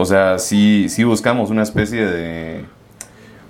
[0.00, 2.64] O sea, sí, sí buscamos una especie de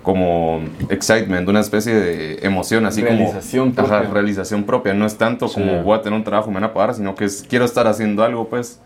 [0.01, 4.09] como excitement, una especie de emoción, así realización como propia.
[4.09, 4.95] realización propia.
[4.95, 7.25] No es tanto como voy a tener un trabajo, me van a pagar, sino que
[7.25, 8.79] es quiero estar haciendo algo, pues.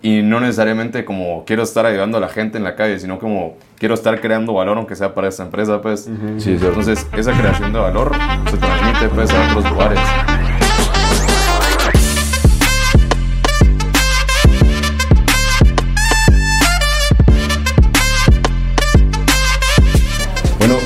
[0.00, 3.58] Y no necesariamente como quiero estar ayudando a la gente en la calle, sino como
[3.78, 6.04] quiero estar creando valor, aunque sea para esta empresa, pues.
[6.38, 6.68] Sí, cierto.
[6.68, 8.12] Entonces, esa creación de valor
[8.50, 10.00] se transmite, pues, a otros lugares.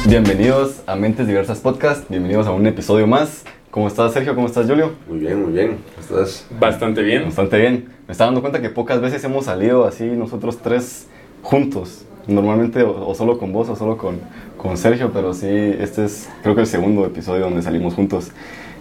[0.06, 3.44] Bienvenidos a Mentes Diversas Podcast, bienvenidos a un episodio más.
[3.70, 4.34] ¿Cómo estás, Sergio?
[4.34, 4.92] ¿Cómo estás, Julio?
[5.08, 5.78] Muy bien, muy bien.
[5.98, 6.46] ¿Estás?
[6.60, 7.24] Bastante bien.
[7.24, 7.88] Bastante bien.
[8.06, 11.08] Me estaba dando cuenta que pocas veces hemos salido así nosotros tres
[11.42, 12.04] juntos.
[12.26, 14.20] Normalmente o, o solo con vos o solo con,
[14.56, 18.30] con Sergio, pero sí, este es creo que el segundo episodio donde salimos juntos.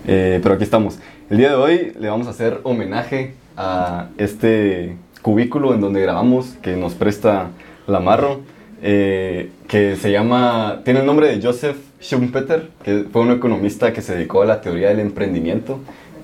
[0.06, 1.00] Eh, pero aquí estamos.
[1.30, 6.58] El día de hoy le vamos a hacer homenaje a este cubículo en donde grabamos
[6.62, 7.50] que nos presta
[7.88, 8.42] Lamarro,
[8.84, 14.02] eh, que se llama, tiene el nombre de Joseph Schumpeter, que fue un economista que
[14.02, 15.80] se dedicó a la teoría del emprendimiento.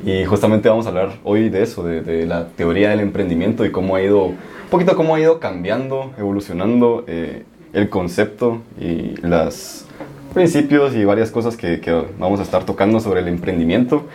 [0.06, 3.72] Y justamente vamos a hablar hoy de eso, de, de la teoría del emprendimiento y
[3.72, 4.38] cómo ha ido, un
[4.70, 9.86] poquito cómo ha ido cambiando, evolucionando eh, el concepto y los
[10.34, 14.06] principios y varias cosas que, que vamos a estar tocando sobre el emprendimiento.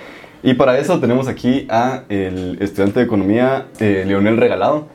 [0.42, 4.88] Y para eso tenemos aquí a el estudiante de economía, eh, Leonel Regalado.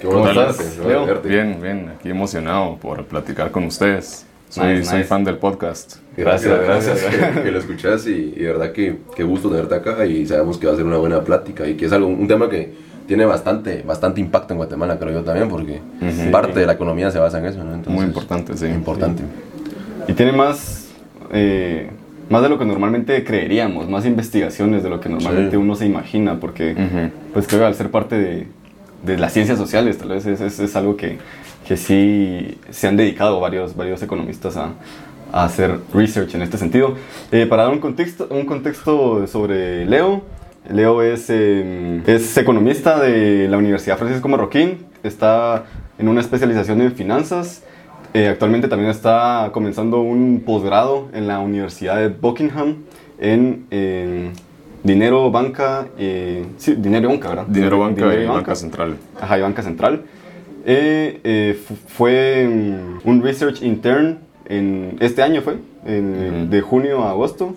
[0.00, 1.06] Qué ¿Cómo estás, Leo?
[1.22, 4.26] Bien, bien, aquí emocionado por platicar con ustedes.
[4.48, 5.08] Soy, Nice, soy nice.
[5.08, 5.96] fan del podcast.
[6.16, 7.02] Gracias, gracias.
[7.02, 10.58] Que, que lo escuchas y, y de verdad que qué gusto tenerte acá y sabemos
[10.58, 12.72] que va a ser una buena plática y que es algo, un tema que
[13.08, 16.30] tiene bastante, bastante impacto en Guatemala, creo yo también, porque Ujú.
[16.30, 17.70] parte de la economía se basa en eso, ¿no?
[17.74, 18.66] Entonces, Muy importante, sí.
[18.66, 19.22] Importante.
[20.08, 20.88] Y tiene más,
[21.32, 21.90] eh,
[22.30, 25.56] más de lo que normalmente creeríamos, más investigaciones de lo que normalmente Sí.
[25.56, 27.10] uno se imagina, porque Ujú.
[27.32, 28.46] pues creo que al ser parte de,
[29.06, 31.18] de las ciencias sociales, tal vez es, es- algo que,
[31.66, 34.70] que sí se han dedicado varios, varios economistas a,
[35.32, 36.94] hacer research en este sentido.
[37.32, 40.22] Eh, para dar un contexto, un contexto sobre Leo,
[40.70, 45.64] Leo es, eh, es economista de la Universidad Francisco Marroquín, está
[45.98, 47.62] en una especialización en finanzas.
[48.14, 52.76] Eh, actualmente también está comenzando un posgrado en la Universidad de Buckingham
[53.18, 54.30] en eh,
[54.86, 57.46] dinero, banca, eh, sí, dinero y banca, ¿verdad?
[57.48, 58.96] Dinero, banca Dinero y banca central.
[59.20, 60.02] Ajá, y banca central.
[60.64, 66.50] Eh, eh, fu- fue mm, un research intern en este año fue, en- Ujú.
[66.50, 67.54] de junio a agosto,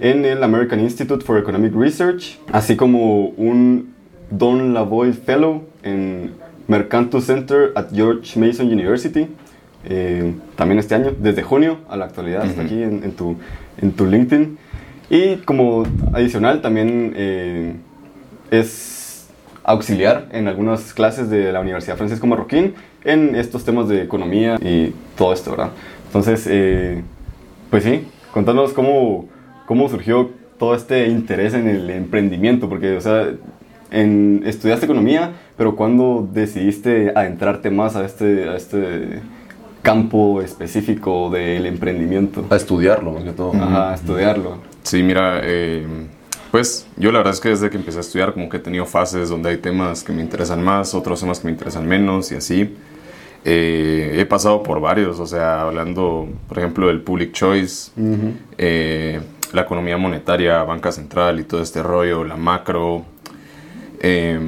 [0.00, 3.92] en el American Institute for Economic Research, así como un
[4.30, 6.30] Don Lavoie Fellow en
[6.68, 9.26] Mercantus Center at George Mason University,
[9.84, 12.66] eh, también este año, desde junio a la actualidad, hasta Ujú.
[12.66, 13.36] aquí en, en tu,
[13.82, 14.58] en tu LinkedIn.
[15.10, 15.82] Y como
[16.12, 17.74] adicional también eh,
[18.52, 19.28] es
[19.64, 24.94] auxiliar en algunas clases de la Universidad Francisco Marroquín en estos temas de economía y
[25.18, 25.70] todo esto, ¿verdad?
[26.06, 27.02] Entonces, eh,
[27.70, 29.28] pues sí, contanos cómo,
[29.66, 33.28] cómo surgió todo este interés en el emprendimiento, porque, o sea,
[33.90, 39.20] en, estudiaste economía, pero ¿cuándo decidiste adentrarte más a este, a este
[39.82, 42.44] campo específico del emprendimiento?
[42.50, 43.54] A estudiarlo, más que todo.
[43.54, 44.69] Ajá, a estudiarlo.
[44.82, 45.86] Sí, mira, eh,
[46.50, 48.84] pues yo la verdad es que desde que empecé a estudiar como que he tenido
[48.84, 52.36] fases donde hay temas que me interesan más, otros temas que me interesan menos y
[52.36, 52.76] así.
[53.44, 57.92] Eh, he pasado por varios, o sea, hablando, por ejemplo, del public choice,
[58.58, 59.20] eh,
[59.52, 63.04] la economía monetaria, banca central y todo este rollo, la macro.
[64.00, 64.38] eh,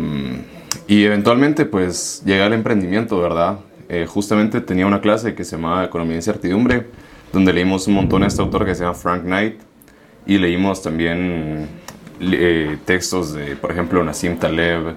[0.89, 3.59] y eventualmente pues llegué al emprendimiento, ¿verdad?
[4.09, 6.87] Justamente tenía una clase que se llamaba Economía de Incertidumbre,
[7.33, 9.61] donde leímos un montón a este autor que se llama Frank Knight
[10.27, 11.69] y leímos también
[12.21, 14.97] eh, textos de, por ejemplo, Nassim Taleb.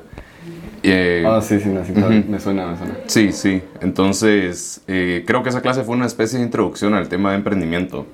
[0.84, 1.96] Eh, Ah, sí, sí, Nassim.
[1.96, 2.94] Taleb, me suena, me suena.
[3.08, 3.62] Sí, sí.
[3.82, 8.06] Entonces, eh, creo que esa clase fue una especie de introducción al tema de emprendimiento.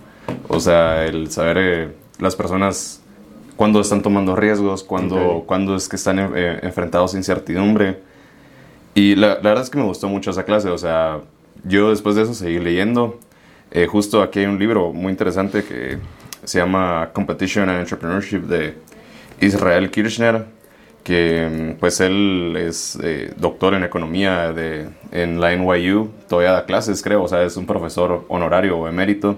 [0.48, 1.90] O sea, el saber eh,
[2.20, 3.02] las personas
[3.58, 5.46] cuándo están tomando riesgos, cuándo, Ok.
[5.48, 8.00] cuándo es que están eh, enfrentados a incertidumbre.
[8.96, 10.70] Y la, la verdad es que me gustó mucho esa clase.
[10.70, 11.20] O sea,
[11.66, 13.20] yo después de eso seguí leyendo.
[13.72, 15.98] Eh, justo aquí hay un libro muy interesante que
[16.44, 18.76] se llama Competition and Entrepreneurship de
[19.40, 20.46] Israel Kirchner,
[21.04, 26.66] que mm, pues él es eh, doctor en economía de, en la NYU, todavía da
[26.66, 29.38] clases creo, o sea, es un profesor honorario o emérito.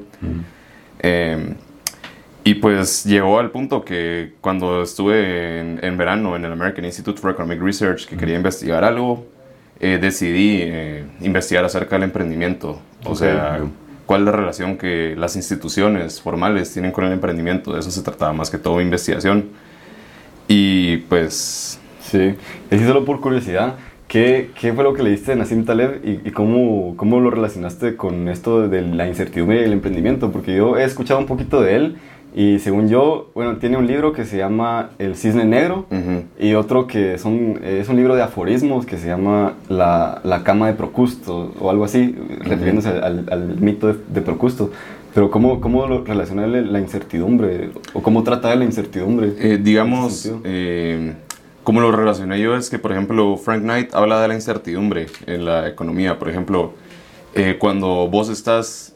[1.00, 1.54] Eh,
[2.46, 7.20] y pues llegó al punto que cuando estuve en, en verano en el American Institute
[7.20, 9.26] for Economic Research, que quería investigar algo,
[9.80, 12.82] eh, decidí eh, investigar acerca del emprendimiento.
[13.06, 13.60] O Ok, sea.
[14.06, 17.74] Cuál es la relación que las instituciones formales tienen con el emprendimiento.
[17.74, 19.50] De eso se trataba más que todo investigación.
[20.48, 22.36] Y pues, Sí,
[22.70, 23.76] así solo por curiosidad,
[24.08, 27.96] ¿qué, ¿qué fue lo que leíste de Nassim Taleb y, y cómo, cómo lo relacionaste
[27.96, 30.32] con esto de la incertidumbre y el emprendimiento?
[30.32, 31.98] Porque yo he escuchado un poquito de él
[32.36, 36.24] y según yo, bueno, tiene un libro que se llama El Cisne Negro Ujú.
[36.40, 40.68] y otro que son, es un libro de aforismos que se llama La, la cama
[40.68, 44.72] de Procusto o algo así, refiriéndose al, al mito de, de Procusto.
[45.14, 49.34] Pero ¿cómo, cómo lo relaciona la incertidumbre o cómo trata la incertidumbre?
[49.38, 51.14] Eh, digamos, eh,
[51.64, 55.46] como lo relacioné yo es que, por ejemplo, Frank Knight habla de la incertidumbre en
[55.46, 56.18] la economía.
[56.18, 56.74] Por ejemplo,
[57.36, 58.96] eh, cuando vos estás,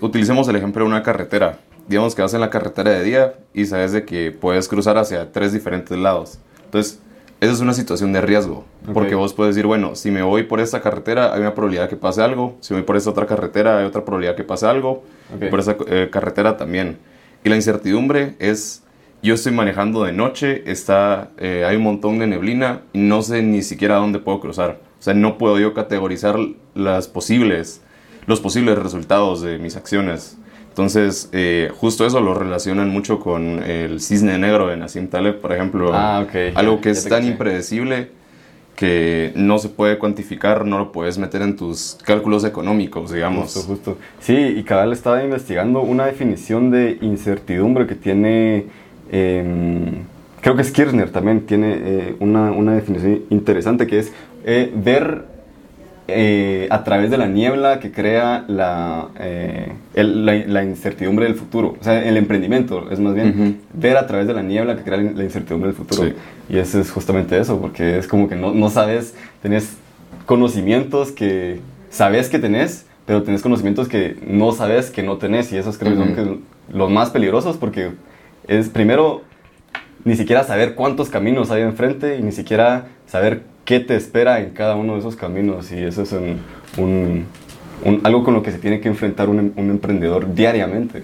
[0.00, 1.58] utilicemos el ejemplo de una carretera.
[1.88, 5.32] Digamos que vas en la carretera de día y sabes de que puedes cruzar hacia
[5.32, 6.38] tres diferentes lados.
[6.66, 7.00] Entonces,
[7.40, 8.64] esa es una situación de riesgo.
[8.86, 8.92] Ok.
[8.92, 11.96] Porque vos puedes decir, bueno, si me voy por esta carretera hay una probabilidad que
[11.96, 12.56] pase algo.
[12.60, 15.04] Si me voy por esta otra carretera hay otra probabilidad que pase algo.
[15.34, 15.44] Ok.
[15.44, 16.98] Y por esa eh, carretera también.
[17.44, 18.82] Y la incertidumbre es,
[19.22, 23.42] yo estoy manejando de noche, está, eh, hay un montón de neblina y no sé
[23.42, 24.80] ni siquiera dónde puedo cruzar.
[24.98, 26.36] O sea, no puedo yo categorizar
[26.74, 27.80] las posibles,
[28.26, 30.36] los posibles resultados de mis acciones.
[30.78, 35.52] Entonces, eh, justo eso lo relacionan mucho con el cisne negro de Nassim Taleb, por
[35.52, 35.90] ejemplo.
[35.92, 36.54] Ah, ok.
[36.54, 37.32] Algo que ya es tan caché.
[37.32, 38.10] impredecible
[38.76, 43.54] que no se puede cuantificar, no lo puedes meter en tus cálculos económicos, digamos.
[43.54, 43.98] Justo, justo.
[44.20, 48.66] Sí, y Cabal estaba investigando una definición de incertidumbre que tiene,
[49.10, 50.04] em,
[50.40, 54.12] creo que es Kirchner también, tiene eh, una, una definición interesante que es
[54.44, 55.24] eh, ver
[56.08, 61.34] eh, a través de la niebla que crea la, eh, el- la, la incertidumbre del
[61.34, 61.76] futuro.
[61.80, 64.96] O sea, el emprendimiento es más bien ver a través de la niebla que crea
[64.98, 66.04] la incertidumbre del futuro.
[66.08, 66.14] Sí.
[66.48, 69.76] Y eso es justamente eso, porque es como que no, no sabes, tenés
[70.26, 71.60] conocimientos que
[71.90, 75.52] sabes que tenés, pero tenés conocimientos que no sabes que no tenés.
[75.52, 76.40] Y esos creo que son
[76.72, 77.90] los más peligrosos porque
[78.46, 79.22] es primero
[80.04, 84.50] ni siquiera saber cuántos caminos hay enfrente y ni siquiera saber qué te espera en
[84.50, 85.70] cada uno de esos caminos.
[85.72, 86.38] Y eso es un,
[86.78, 87.24] un-
[87.84, 91.02] un- algo con lo que se tiene que enfrentar un, em- un emprendedor diariamente.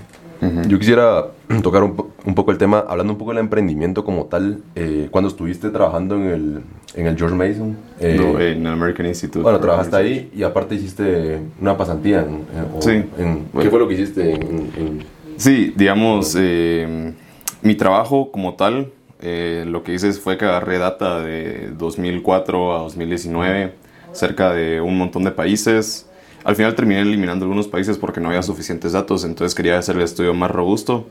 [0.69, 1.29] Yo quisiera
[1.63, 4.59] tocar un, po- un poco el tema, hablando un poco del emprendimiento como tal.
[4.75, 6.61] eh, cuando estuviste trabajando en el,
[6.97, 9.43] en el George Mason, eh, No, en el American Institute.
[9.43, 12.21] bueno, trabajaste ahí y aparte hiciste una pasantía.
[12.21, 12.91] En, en- o Sí.
[12.91, 13.07] en-
[13.53, 13.63] Bueno.
[13.63, 15.05] ¿Qué fue lo que hiciste en, en-
[15.39, 17.13] Sí, digamos, eh,
[17.65, 22.79] mi trabajo como tal, eh, lo que hice fue que agarré data de 2004 a
[22.81, 23.73] 2019,
[24.13, 26.07] cerca de un montón de países.
[26.45, 30.03] Al final terminé eliminando algunos países porque no había suficientes datos, entonces quería hacer el
[30.03, 31.07] estudio más robusto.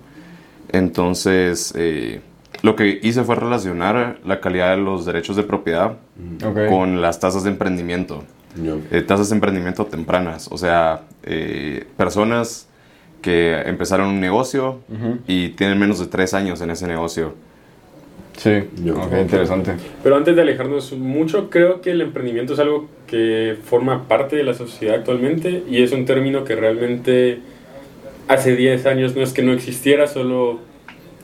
[0.70, 2.22] Entonces, eh,
[2.62, 5.98] lo que hice fue relacionar la calidad de los derechos de propiedad
[6.70, 8.24] con las tasas de emprendimiento.
[8.92, 11.02] Eh, tasas de emprendimiento tempranas, o sea,
[11.98, 12.68] personas
[13.24, 14.80] que empezaron un negocio
[15.28, 17.34] y tienen menos de tres años en ese negocio.
[18.38, 18.52] Sí,
[18.84, 19.72] Yo- ok, interesante.
[20.04, 24.44] Pero antes de alejarnos mucho, creo que el emprendimiento es algo que forma parte de
[24.44, 27.40] la sociedad actualmente y es un término que realmente
[28.28, 30.60] hace 10 años no es que no existiera, solo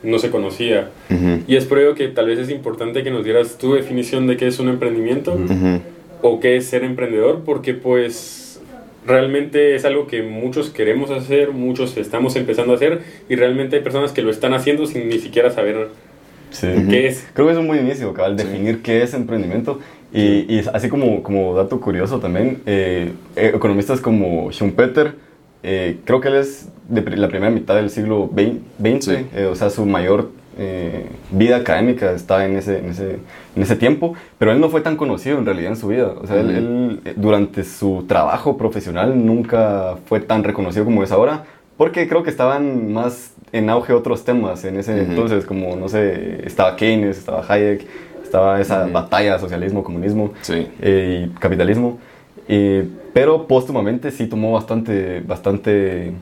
[0.03, 0.89] no se conocía.
[1.09, 4.27] Ujú, Y es por ello que tal vez es importante que nos dieras tu definición
[4.27, 5.81] de qué es un emprendimiento ujú,
[6.21, 8.48] o qué es ser emprendedor, porque pues
[9.05, 13.81] realmente es algo que muchos queremos hacer, muchos estamos empezando a hacer y realmente hay
[13.83, 15.87] personas que lo están haciendo sin ni siquiera saber
[16.51, 16.67] Sí.
[16.89, 17.27] qué es.
[17.33, 19.79] Creo que es un buen inicio, cabal, definir qué es emprendimiento.
[20.11, 25.13] Y, y así como, como dato curioso también, eh, eh, economistas como Schumpeter,
[25.61, 29.11] eh, creo que él es de la primera mitad del siglo XX, Sí.
[29.35, 33.17] eh, o sea, su mayor eh, vida académica está en ese, en, ese,
[33.55, 36.13] en ese tiempo, pero él no fue tan conocido en realidad en su vida.
[36.21, 41.43] O sea, él, eh, durante su trabajo profesional nunca fue tan reconocido como es ahora,
[41.77, 46.41] porque creo que estaban más en auge otros temas en ese entonces, como, no sé,
[46.45, 47.85] estaba Keynes, estaba Hayek,
[48.23, 50.67] estaba esa batalla socialismo, comunismo Sí.
[50.81, 51.97] eh, y capitalismo.
[52.47, 56.13] Eh, pero póstumamente sí tomó bastante, bastante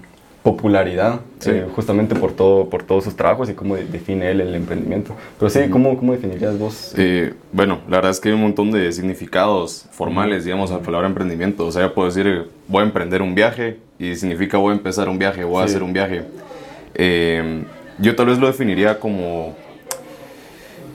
[0.52, 1.50] popularidad, Sí.
[1.52, 5.14] eh, justamente por, todo, por todos sus trabajos y cómo de- define él el emprendimiento.
[5.38, 6.94] Pero sí, ¿cómo, ¿cómo definirías vos?
[6.98, 10.80] Eh, bueno, la verdad es que hay un montón de significados formales, digamos, a la
[10.82, 11.66] palabra emprendimiento.
[11.66, 15.10] O sea, yo puedo decir, voy a emprender un viaje y significa voy a empezar
[15.10, 16.24] un viaje, voy a hacer un viaje.
[16.96, 17.64] Eh,
[18.00, 19.54] yo tal vez lo definiría como,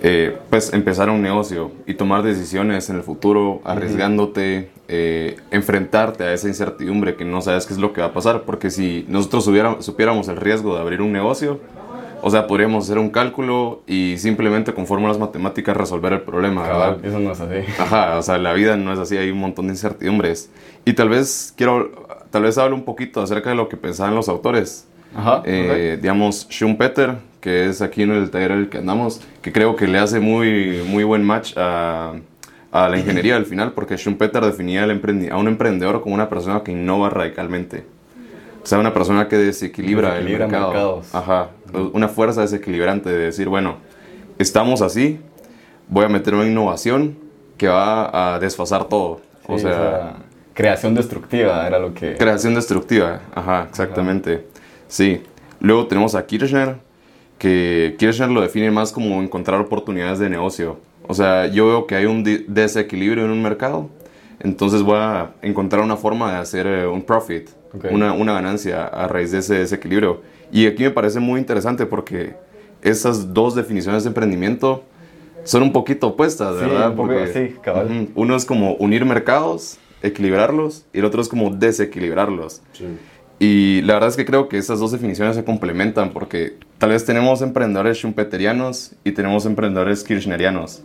[0.04, 6.32] eh, pues, empezar un negocio y tomar decisiones en el futuro, arriesgándote, eh, enfrentarte a
[6.32, 8.42] esa incertidumbre que no sabes qué es lo que va a pasar.
[8.42, 11.60] Porque si nosotros supiéramos el riesgo de abrir un negocio,
[12.20, 16.96] o sea, podríamos hacer un cálculo y simplemente con fórmulas matemáticas resolver el problema, Cabal,
[16.96, 17.04] ¿verdad?
[17.04, 17.72] eso no es así.
[17.80, 20.50] Ajá, o sea, la vida no es así, hay un montón de incertidumbres.
[20.84, 21.92] Y tal vez quiero,
[22.30, 24.88] tal vez hablo un poquito acerca de lo que pensaban los autores.
[25.14, 25.42] Ajá.
[25.44, 29.74] Eh, digamos, Schumpeter, que es aquí en el taller en el que andamos, que creo
[29.74, 32.14] que le hace muy, muy buen match a,
[32.70, 36.70] a la ingeniería al final, porque Schumpeter definía a un emprendedor como una persona que
[36.70, 37.84] innova radicalmente.
[38.62, 40.68] O sea, una persona que desequilibra, el mercado.
[40.68, 41.12] Mercados.
[41.12, 41.48] Ajá.
[41.92, 43.78] Una fuerza desequilibrante de decir, bueno,
[44.38, 45.18] estamos así,
[45.88, 47.18] voy a meter una innovación
[47.58, 49.20] que va a desfasar todo.
[49.48, 50.18] o sea,
[50.54, 52.16] creación destructiva era lo que...
[52.16, 54.46] Creación destructiva, ajá, exactamente.
[54.86, 55.22] Sí.
[55.58, 56.76] Luego tenemos a Kirchner,
[57.42, 60.78] que Kirchner lo define más como encontrar oportunidades de negocio.
[61.08, 63.90] O sea, yo veo que hay un desequilibrio en un mercado,
[64.38, 67.50] entonces voy a encontrar una forma de hacer eh, un profit,
[67.90, 70.22] una, una, ganancia a raíz de ese desequilibrio.
[70.52, 72.36] Y aquí me parece muy interesante porque
[72.80, 74.84] esas dos definiciones de emprendimiento
[75.42, 76.94] son un poquito opuestas, ¿verdad?
[76.94, 78.06] porque, sí, cabal.
[78.14, 82.62] uno es como unir mercados, equilibrarlos, y el otro es como desequilibrarlos.
[82.72, 82.84] Sí.
[83.42, 87.04] Y la verdad es que creo que esas dos definiciones se complementan porque tal vez
[87.04, 90.84] tenemos emprendedores schumpeterianos y tenemos emprendedores kirchnerianos.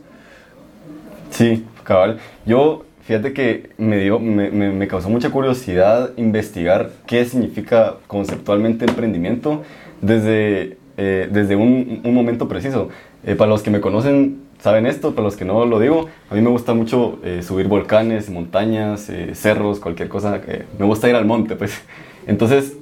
[1.29, 2.17] Sí, cabal.
[2.47, 9.61] Yo, fíjate que me, dio, me, me, causó mucha curiosidad investigar qué significa conceptualmente emprendimiento
[10.01, 12.89] desde, eh, desde un, un, momento preciso.
[13.23, 16.33] Eh, para los que me conocen saben esto, para los que no lo digo, a
[16.33, 20.41] mí me gusta mucho eh, subir volcanes, montañas, cerros, cualquier cosa.
[20.79, 21.83] me gusta ir al monte, pues.
[22.27, 22.77] Entonces,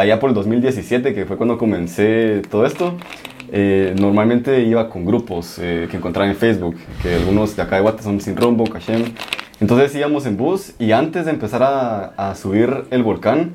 [0.00, 2.94] allá por el 2017, que fue cuando comencé todo esto,
[3.56, 7.82] eh, normalmente iba con grupos eh, que encontraba en Facebook, que algunos de acá de
[7.82, 9.04] Guate son Sin Rombo, Kashem.
[9.60, 13.52] Entonces íbamos en bus y antes de empezar a, subir el volcán,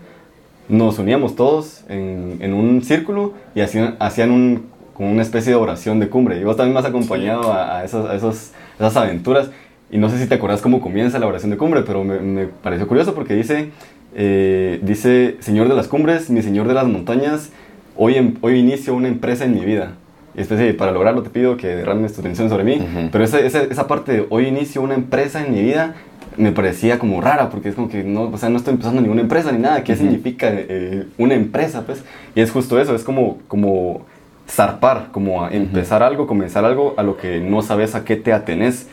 [0.70, 6.00] nos uníamos todos en, un círculo y hacían, hacían un, como una especie de oración
[6.00, 6.40] de cumbre.
[6.40, 8.54] Y vos también me has acompañado a, esas
[8.96, 9.52] aventuras.
[9.92, 12.46] Y no sé si te acuerdas cómo comienza la oración de cumbre, pero me, me
[12.46, 13.72] pareció curioso porque dice,
[14.16, 17.52] eh, dice, Señor de las cumbres, mi Señor de las montañas,
[17.96, 19.94] hoy, em, hoy inicio una empresa en mi vida.
[20.36, 22.80] Y después, para lograrlo te pido que derrames tu atención sobre mí.
[23.12, 25.96] Pero esa, esa, esa, parte de hoy inicio una empresa en mi vida
[26.38, 29.22] me parecía como rara, porque es como que no, o sea, no estoy empezando ninguna
[29.22, 29.84] empresa ni nada.
[29.84, 31.86] ¿Qué significa eh, una empresa?
[31.86, 32.04] Pues?
[32.36, 34.06] Y es justo eso, es como, como
[34.48, 38.88] zarpar, como empezar algo, comenzar algo a lo que no sabes a qué te atenés.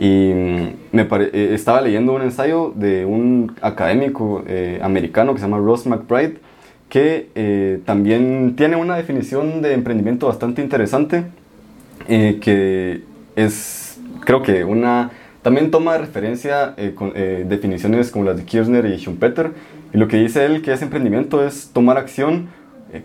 [0.00, 5.44] Y mm, me eh, estaba leyendo un ensayo de un académico eh, americano que se
[5.44, 6.38] llama Ross McBride,
[6.88, 11.24] que eh, también tiene una definición de emprendimiento bastante interesante,
[12.08, 13.02] que
[13.36, 15.10] es, creo que una,
[15.42, 19.52] también toma referencia con, definiciones como las de Kirchner y Schumpeter,
[19.92, 22.48] y lo que dice él que es emprendimiento es tomar acción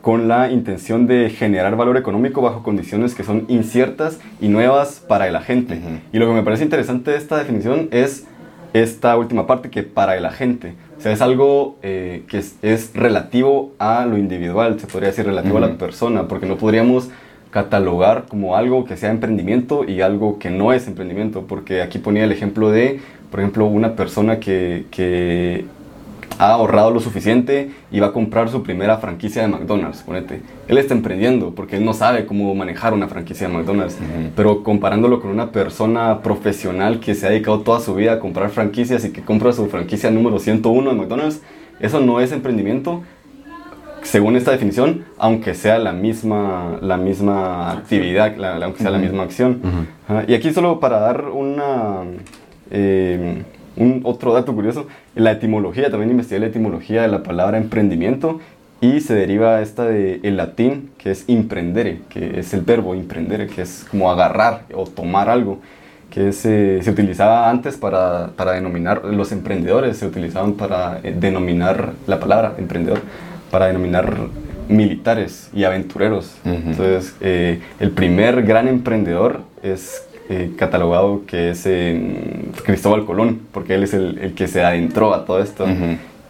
[0.02, 5.28] con la intención de generar valor económico bajo condiciones que son inciertas y nuevas para
[5.28, 5.80] el agente.
[6.12, 8.26] Y lo que me parece interesante de esta definición es
[8.74, 10.74] esta última parte que para el agente.
[10.98, 15.58] O sea, es algo eh, que es, relativo a lo individual, se podría decir relativo
[15.58, 17.10] a la persona, porque no podríamos
[17.52, 22.26] catalogar como algo que sea emprendimiento y algo que no es emprendimiento, porque aquí ponía
[22.26, 23.00] el ejemplo de,
[23.32, 25.64] por ejemplo, una persona que, que
[26.38, 30.42] ha ahorrado lo suficiente y va a comprar su primera franquicia de McDonald's, ponete.
[30.68, 33.98] Él está emprendiendo porque él no sabe cómo manejar una franquicia de McDonald's,
[34.36, 38.50] pero comparándolo con una persona profesional que se ha dedicado toda su vida a comprar
[38.50, 41.42] franquicias y que compra su franquicia número 101 de McDonald's,
[41.80, 43.04] eso no es emprendimiento,
[44.02, 49.62] según esta definición, aunque sea la misma, la misma actividad, aunque sea la misma acción.
[50.28, 52.04] Y aquí solo para dar una...
[52.72, 53.44] Eh,
[53.78, 58.40] un otro dato curioso, la etimología, también investigué la etimología de la palabra emprendimiento
[58.82, 63.48] y se deriva esta de el latín que es imprendere, que es el verbo imprendere,
[63.48, 65.60] que es como agarrar o tomar algo,
[66.10, 71.94] que se, se utilizaba antes para, para, denominar, los emprendedores se utilizaban para eh, denominar
[72.08, 73.00] la palabra emprendedor,
[73.52, 74.16] para denominar
[74.68, 76.36] militares y aventureros.
[76.44, 81.68] Entonces, eh, el primer gran emprendedor es eh, catalogado que es
[82.64, 85.66] Cristóbal Colón, porque él es el, el, que se adentró a todo esto.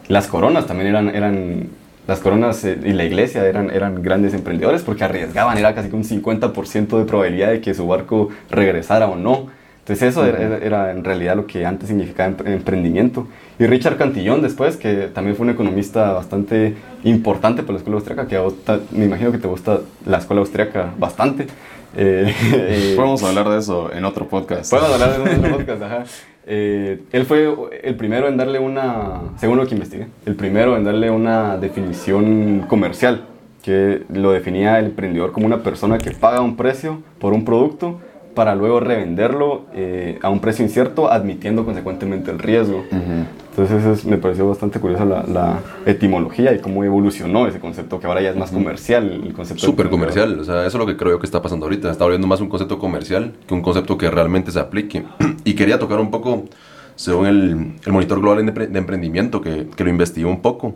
[0.08, 1.68] Las coronas también eran, eran
[2.06, 6.04] las coronas eh, y la iglesia eran, eran grandes emprendedores porque arriesgaban, era casi un
[6.04, 9.48] 50% de probabilidad de que su barco regresara o no.
[9.80, 13.28] Entonces eso era, en realidad lo que antes significaba emprendimiento.
[13.56, 16.74] Y Richard Cantillón después, que también fue un economista bastante
[17.04, 18.40] importante para la escuela austríaca, que
[18.90, 21.46] me imagino que te gusta la escuela austríaca bastante.
[21.96, 24.70] Eh, eh, Podemos hablar de eso en otro podcast.
[24.70, 26.04] Podemos hablar de eso en otro podcast, ajá.
[26.46, 30.84] Eh, él fue el primero en darle una, según lo que investigué, el primero en
[30.84, 33.24] darle una definición comercial,
[33.62, 37.98] que lo definía el emprendedor como una persona que paga un precio por un producto
[38.36, 42.84] para luego revenderlo eh, a un precio incierto, admitiendo consecuentemente el riesgo.
[42.92, 47.98] Entonces eso es- me pareció bastante curiosa la, la etimología y cómo evolucionó ese concepto,
[47.98, 49.64] que ahora ya es más comercial el concepto.
[49.64, 51.90] Súper comercial, o sea, eso es lo que creo que está pasando ahorita.
[51.90, 55.04] Está volviendo más un concepto comercial que un concepto que realmente se aplique.
[55.44, 56.44] y quería tocar un poco,
[56.94, 60.74] según el, el Monitor Global de, Empre- de Emprendimiento, que, que lo investigué un poco.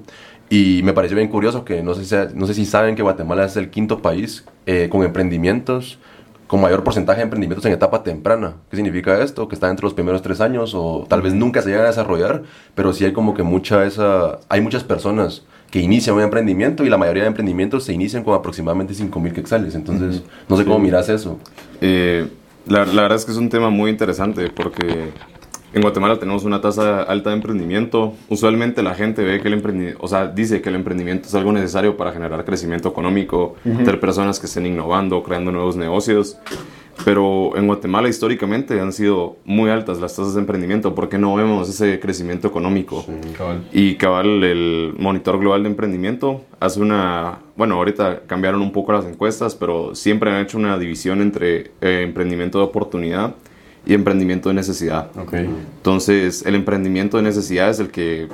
[0.49, 3.45] Y me pareció bien curioso que no sé si, no sé si saben que Guatemala
[3.45, 5.99] es el quinto país eh, con emprendimientos,
[6.50, 8.54] con mayor porcentaje de emprendimientos en etapa temprana.
[8.69, 9.47] ¿Qué significa esto?
[9.47, 12.42] Que está entre los primeros tres años o tal vez nunca se llegan a desarrollar,
[12.75, 14.40] pero sí hay como que mucha esa...
[14.49, 18.35] Hay muchas personas que inician un emprendimiento y la mayoría de emprendimientos se inician con
[18.35, 19.76] aproximadamente 5 mil quetzales.
[19.76, 21.38] Entonces, no sé cómo miras eso.
[21.80, 22.26] Eh,
[22.66, 25.12] la, la verdad es que es un tema muy interesante porque
[25.72, 28.14] en Guatemala tenemos una tasa alta de emprendimiento.
[28.28, 31.52] Usualmente la gente ve que el emprendimiento, o sea, dice que el emprendimiento es algo
[31.52, 36.38] necesario para generar crecimiento económico, tener personas que estén innovando, creando nuevos negocios.
[37.04, 41.68] Pero en Guatemala históricamente han sido muy altas las tasas de emprendimiento porque no vemos
[41.68, 43.06] ese crecimiento económico.
[43.38, 43.62] Cabal.
[43.72, 47.38] Y cabal, el Monitor Global de Emprendimiento hace una...
[47.56, 52.02] Bueno, ahorita cambiaron un poco las encuestas, pero siempre han hecho una división entre eh,
[52.02, 53.34] emprendimiento de oportunidad
[53.87, 55.10] y emprendimiento de necesidad.
[55.16, 55.34] Ok.
[55.34, 58.28] Entonces, el emprendimiento de necesidad es el que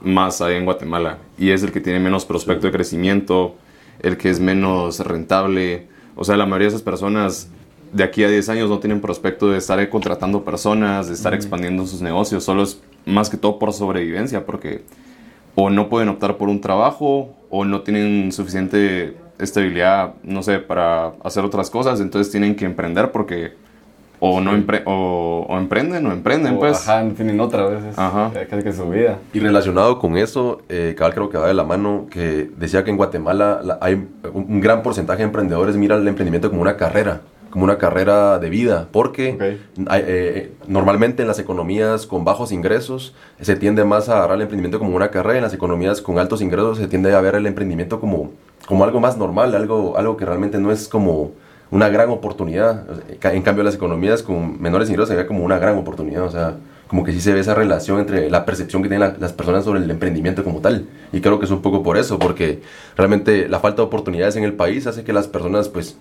[0.00, 3.54] más hay en Guatemala y es el que tiene menos prospecto de crecimiento,
[4.00, 5.88] el que es menos rentable.
[6.16, 7.48] O sea, la mayoría de esas personas
[7.92, 11.86] de aquí a 10 años no tienen prospecto de estar contratando personas, de estar expandiendo
[11.86, 14.82] sus negocios, solo es más que todo por sobrevivencia, porque
[15.56, 21.14] o no pueden optar por un trabajo o no tienen suficiente estabilidad, no sé, para
[21.24, 23.54] hacer otras cosas, entonces tienen que emprender porque
[24.20, 26.86] o no empre- o, o emprenden o emprenden, O, pues.
[26.88, 27.82] Ajá, no tienen otra vez.
[27.84, 28.30] es- Ajá.
[28.48, 29.18] Casi que su vida.
[29.32, 32.90] Y relacionado con eso, eh, cabal creo que va de la mano, que decía que
[32.90, 34.10] en Guatemala la- hay un
[34.50, 38.48] un gran porcentaje de emprendedores mira el emprendimiento como una carrera, como una carrera de
[38.50, 39.36] vida, porque
[39.88, 44.42] hay, eh, normalmente en las economías con bajos ingresos se tiende más a agarrar el
[44.42, 47.46] emprendimiento como una carrera, en las economías con altos ingresos se tiende a ver el
[47.46, 48.30] emprendimiento como,
[48.66, 51.32] como algo más normal, algo, algo que realmente no es como
[51.70, 52.84] una gran oportunidad.
[53.22, 56.24] En cambio, las economías con menores ingresos se ve como una gran oportunidad.
[56.24, 56.56] O sea,
[56.88, 59.64] como que sí se ve esa relación entre la percepción que tienen la- las personas
[59.64, 60.86] sobre el emprendimiento como tal.
[61.12, 62.62] Y creo que es un poco por eso, porque
[62.96, 65.96] realmente la falta de oportunidades en el país hace que las personas, pues,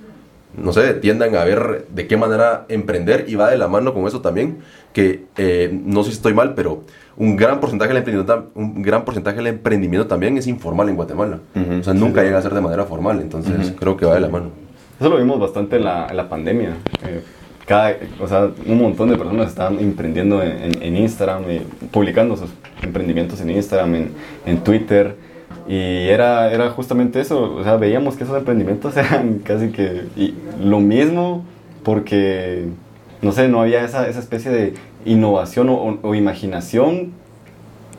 [0.58, 4.08] no sé, tiendan a ver de qué manera emprender y va de la mano con
[4.08, 4.58] eso también,
[4.94, 6.82] que eh, no sé si estoy mal, pero
[7.18, 11.38] un gran porcentaje del emprendimiento, un gran porcentaje del emprendimiento también es informal en Guatemala.
[11.56, 11.80] Ujú.
[11.82, 14.30] O sea, nunca llega a ser de manera formal, entonces creo que va de la
[14.30, 14.50] mano.
[15.00, 16.76] Eso lo vimos bastante en la, en la pandemia.
[17.08, 17.22] Eh,
[17.66, 22.36] cada, o sea, un montón de personas estaban emprendiendo en, en- en Instagram, eh, publicando
[22.36, 22.50] sus
[22.82, 23.96] emprendimientos en Instagram,
[24.46, 25.16] en, Twitter.
[25.68, 27.54] Y era, era justamente eso.
[27.56, 30.34] O sea, veíamos que esos emprendimientos eran casi que y
[30.64, 31.46] lo mismo
[31.84, 32.66] porque,
[33.22, 34.74] no sé, no había esa, esa especie de
[35.06, 37.12] innovación o, o- o imaginación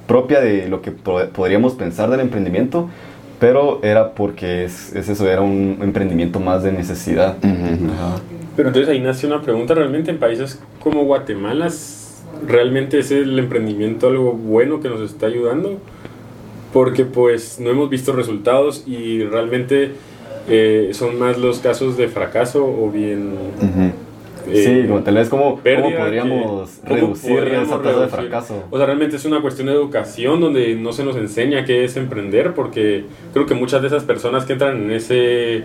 [0.06, 2.88] propia de lo que po- podríamos pensar del emprendimiento,
[3.40, 7.38] pero era porque es, es eso, era un emprendimiento más de necesidad.
[8.54, 11.68] Pero entonces ahí nace una pregunta, ¿realmente en países como Guatemala
[12.46, 15.78] realmente es el emprendimiento algo bueno que nos está ayudando?
[16.72, 19.92] Porque pues no hemos visto resultados y realmente
[20.48, 23.34] eh, son más los casos de fracaso o bien...
[24.48, 28.00] eh, sí, como tal vez como, pérdida ¿cómo podríamos que- ¿cómo reducir podríamos esa tasa
[28.00, 28.64] de fracaso.
[28.70, 31.96] O sea, realmente es una cuestión de educación donde no se nos enseña qué es
[31.96, 35.64] emprender, porque creo que muchas de esas personas que entran en ese,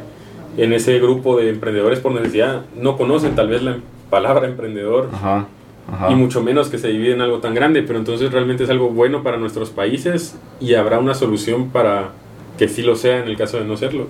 [0.58, 3.78] en ese grupo de emprendedores por necesidad no conocen tal vez la
[4.10, 5.48] palabra emprendedor Ajá,
[5.92, 6.12] ajá.
[6.12, 8.90] y mucho menos que se divide en algo tan grande, pero entonces realmente es algo
[8.90, 12.10] bueno para nuestros países y habrá una solución para
[12.58, 14.08] que sí lo sea en el caso de no serlo.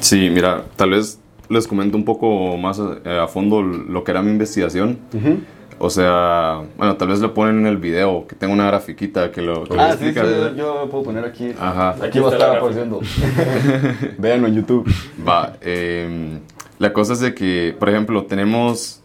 [0.00, 4.22] Sí, mira, tal vez les comento un poco más eh, a fondo lo que era
[4.22, 4.98] mi investigación.
[5.78, 9.42] O sea, bueno, tal vez lo ponen en el video, que tengo una grafiquita que
[9.42, 10.20] lo, que Ah, sí, sí,
[10.56, 11.50] yo, puedo poner aquí.
[11.58, 11.90] Ajá.
[11.90, 13.00] Aquí Aquí va a estar apareciendo.
[14.18, 14.88] Véanlo en YouTube.
[15.26, 16.38] Va, eh,
[16.78, 19.02] la cosa es de que, por ejemplo, tenemos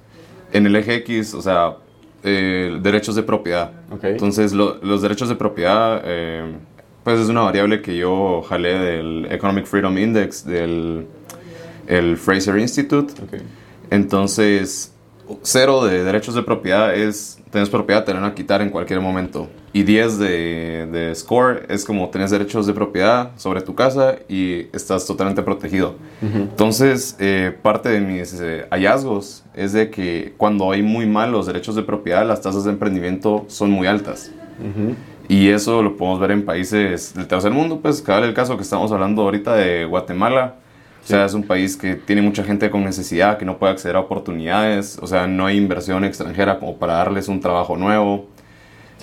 [0.54, 1.78] en el eje X, o sea,
[2.24, 3.72] eh, derechos de propiedad.
[3.92, 4.04] Ok.
[4.04, 6.44] Entonces, lo- los derechos de propiedad, eh,
[7.04, 11.08] pues es una variable que yo jalé del Economic Freedom Index del
[11.88, 13.14] el Fraser Institute.
[13.22, 13.42] Ok.
[13.90, 14.94] Entonces,
[15.42, 19.02] cero de derechos de propiedad es, tenés propiedad, te la van a quitar en cualquier
[19.02, 19.48] momento.
[19.74, 24.68] Y 10 de, de score es como tenés derechos de propiedad sobre tu casa y
[24.74, 25.96] estás totalmente protegido.
[26.22, 31.76] Entonces, eh, parte de mis eh, hallazgos es de que cuando hay muy malos derechos
[31.76, 34.32] de propiedad, las tasas de emprendimiento son muy altas.
[34.60, 34.96] Ujú.
[35.28, 38.64] Y eso lo podemos ver en países del tercer mundo, pues cada el caso que
[38.64, 40.56] estamos hablando ahorita de Guatemala.
[41.08, 43.96] O sea, es un país que tiene mucha gente con necesidad, que no puede acceder
[43.96, 48.26] a oportunidades, o sea, no hay inversión extranjera como para darles un trabajo nuevo.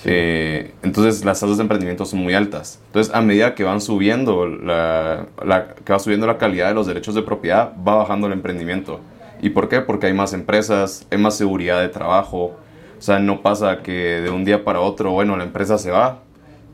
[0.03, 2.79] Eh, entonces las tasas de emprendimiento son muy altas.
[2.87, 6.85] Entonces a medida que van subiendo la, la- que va subiendo la calidad de los
[6.85, 8.99] derechos de propiedad, va bajando el emprendimiento.
[9.41, 9.81] ¿Y por qué?
[9.81, 12.53] Porque hay más empresas, hay más seguridad de trabajo.
[12.99, 16.19] O sea, no pasa que de un día para otro, bueno, la empresa se va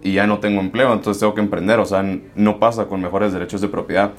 [0.03, 1.79] y ya no tengo empleo, entonces tengo que emprender.
[1.79, 2.03] O sea,
[2.35, 4.11] no pasa con mejores derechos de propiedad.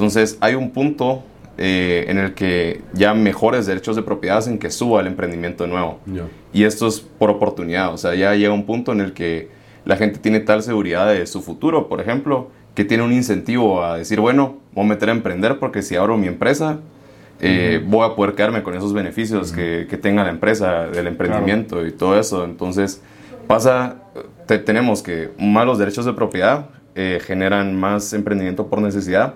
[0.00, 1.22] Entonces hay un punto
[1.58, 6.00] eh, en el que ya mejores derechos de propiedad hacen que suba el emprendimiento nuevo.
[6.06, 6.22] Ya.
[6.54, 9.48] Y esto es por oportunidad, o sea, ya llega un punto en el que
[9.84, 13.98] la gente tiene tal seguridad de su futuro, por ejemplo, que tiene un incentivo a
[13.98, 16.78] decir, bueno, voy a meter a emprender porque si abro mi empresa,
[17.40, 21.86] eh, voy a poder quedarme con esos beneficios que, que tenga la empresa del emprendimiento
[21.86, 22.44] y todo eso.
[22.44, 23.02] Entonces,
[23.46, 23.96] pasa,
[24.46, 29.34] te- tenemos que malos derechos de propiedad eh, generan más emprendimiento por necesidad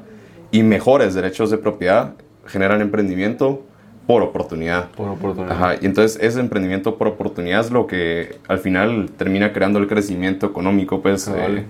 [0.55, 2.15] y mejores derechos de propiedad
[2.47, 3.65] generan emprendimiento
[4.07, 4.89] por oportunidad.
[4.93, 5.51] Por oportunidad.
[5.51, 9.89] Ajá, y entonces ese emprendimiento por oportunidad es lo que al final termina creando el
[9.89, 11.59] crecimiento económico, pues Cabal.
[11.59, 11.65] eh,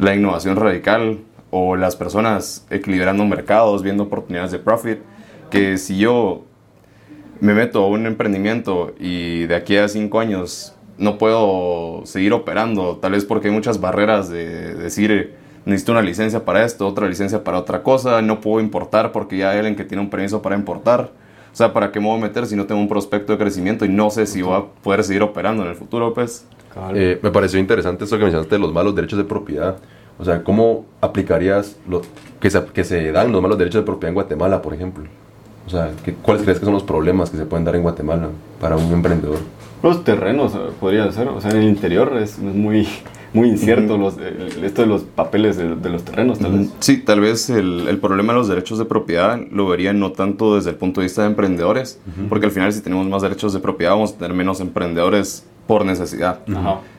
[0.00, 1.20] la innovación radical
[1.52, 4.98] o las personas equilibrando mercados, viendo oportunidades de profit,
[5.48, 6.42] que si yo
[7.38, 12.96] me meto a un emprendimiento y de aquí a cinco años no puedo seguir operando,
[12.96, 17.06] tal vez porque hay muchas barreras de decir eh, necesito una licencia para esto, otra
[17.08, 20.42] licencia para otra cosa, no puedo importar porque ya hay alguien que tiene un permiso
[20.42, 21.10] para importar.
[21.52, 23.84] O sea, ¿para qué me voy a meter si no tengo un prospecto de crecimiento
[23.84, 26.12] y no sé si voy a poder seguir operando en el futuro?
[26.12, 26.46] Pues.
[26.94, 29.76] Eh, me pareció interesante esto que mencionaste de los malos derechos de propiedad.
[30.18, 32.02] O sea, ¿cómo aplicarías lo
[32.40, 35.04] que se, que se dan los malos derechos de propiedad en Guatemala, por ejemplo?
[35.66, 38.28] O sea, ¿qué- ¿cuáles crees que son los problemas que se pueden dar en Guatemala
[38.60, 39.38] para un emprendedor?
[39.82, 42.88] Los terrenos eh, podría ser, o sea, en el interior es, es muy,
[43.34, 46.70] muy incierto los, el- esto de los papeles de, de los terrenos, tal vez.
[46.80, 50.54] Sí, tal vez el, el problema de los derechos de propiedad lo vería no tanto
[50.56, 51.98] desde el punto de vista de emprendedores,
[52.30, 55.84] porque al final si tenemos más derechos de propiedad vamos a tener menos emprendedores por
[55.84, 56.40] necesidad.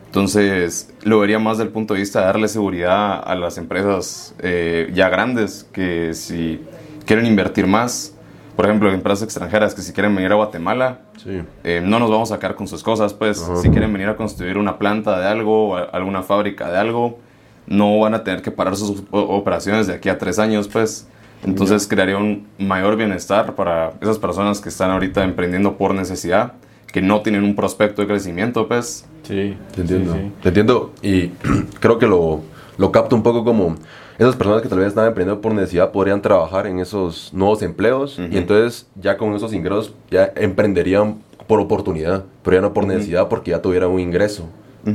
[0.07, 4.89] Entonces, lo vería más del punto de vista de darle seguridad a las empresas eh,
[4.93, 6.61] ya grandes que si
[7.05, 8.14] quieren invertir más,
[8.55, 11.41] por ejemplo, empresas extranjeras que si quieren venir a Guatemala, Sí.
[11.63, 13.57] eh, no nos vamos a sacar con sus cosas, pues Ajá.
[13.57, 17.19] si quieren venir a construir una planta de algo, alguna fábrica de algo,
[17.67, 21.07] no van a tener que parar sus operaciones de aquí a tres años, pues.
[21.43, 26.53] Entonces crearía un mayor bienestar para esas personas que están ahorita emprendiendo por necesidad,
[26.91, 29.05] que no tienen un prospecto de crecimiento, pues.
[29.23, 30.13] Sí, Te entiendo.
[30.13, 30.31] sí, sí.
[30.41, 31.27] Te entiendo y
[31.79, 32.41] creo que lo,
[32.77, 33.75] lo capto un poco como
[34.17, 38.19] esas personas que tal vez están emprendiendo por necesidad podrían trabajar en esos nuevos empleos
[38.31, 43.27] y entonces ya con esos ingresos ya emprenderían por oportunidad, pero ya no por necesidad
[43.27, 44.47] porque ya tuvieran un ingreso.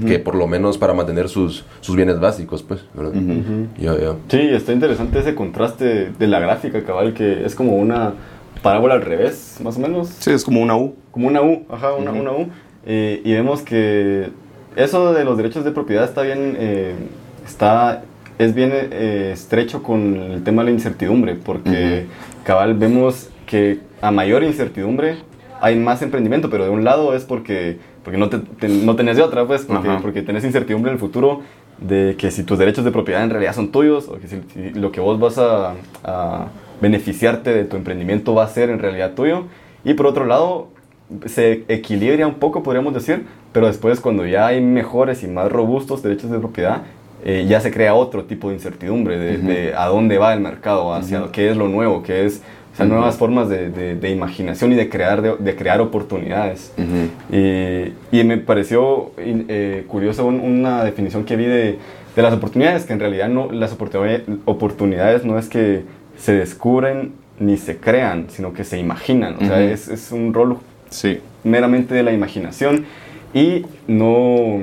[0.06, 2.80] Que por lo menos para mantener sus, sus bienes básicos, pues.
[2.94, 3.12] ¿verdad?
[3.76, 4.14] Ya, ya.
[4.28, 8.14] Sí, está interesante ese contraste de la gráfica, cabal, que es como una
[8.62, 10.06] parábola al revés, más o menos.
[10.06, 10.94] Sí, es como una U.
[11.10, 12.46] Como una U, ajá, una, una U.
[12.86, 14.30] Eh, y vemos que
[14.76, 16.94] eso de los derechos de propiedad está bien, eh,
[17.44, 18.04] está,
[18.40, 22.06] es bien eh, estrecho con el tema de la incertidumbre, porque
[22.44, 25.16] cabal vemos que a mayor incertidumbre
[25.60, 29.16] hay más emprendimiento, pero de un lado es porque, porque no, te, te- no tenés
[29.18, 29.98] de otra, pues, porque, Ajá.
[30.00, 31.42] porque tenés incertidumbre en el futuro
[31.78, 34.70] de que si tus derechos de propiedad en realidad son tuyos, o que si, si
[34.78, 35.74] lo que vos vas a,
[36.04, 36.46] a
[36.80, 39.44] beneficiarte de tu emprendimiento va a ser en realidad tuyo.
[39.84, 40.68] Y por otro lado,
[41.26, 46.02] se equilibra un poco, podríamos decir, pero después cuando ya hay mejores y más robustos
[46.02, 46.82] derechos de propiedad,
[47.24, 50.94] eh, ya se crea otro tipo de incertidumbre de, de a dónde va el mercado,
[50.94, 54.72] hacia qué es lo nuevo, qué es, o sea, nuevas formas de, de- de imaginación
[54.72, 56.72] y de crear, de, crear oportunidades.
[57.30, 61.78] Y, y me pareció eh, curioso un- una definición que vi de,
[62.16, 63.72] de las oportunidades, que en realidad no, las
[64.44, 65.82] oportunidades, no es que
[66.16, 69.36] se descubren ni se crean, sino que se imaginan.
[69.36, 70.58] O sea, es, es un rol
[70.90, 71.18] Sí.
[71.44, 72.84] meramente de la imaginación
[73.32, 74.58] y no...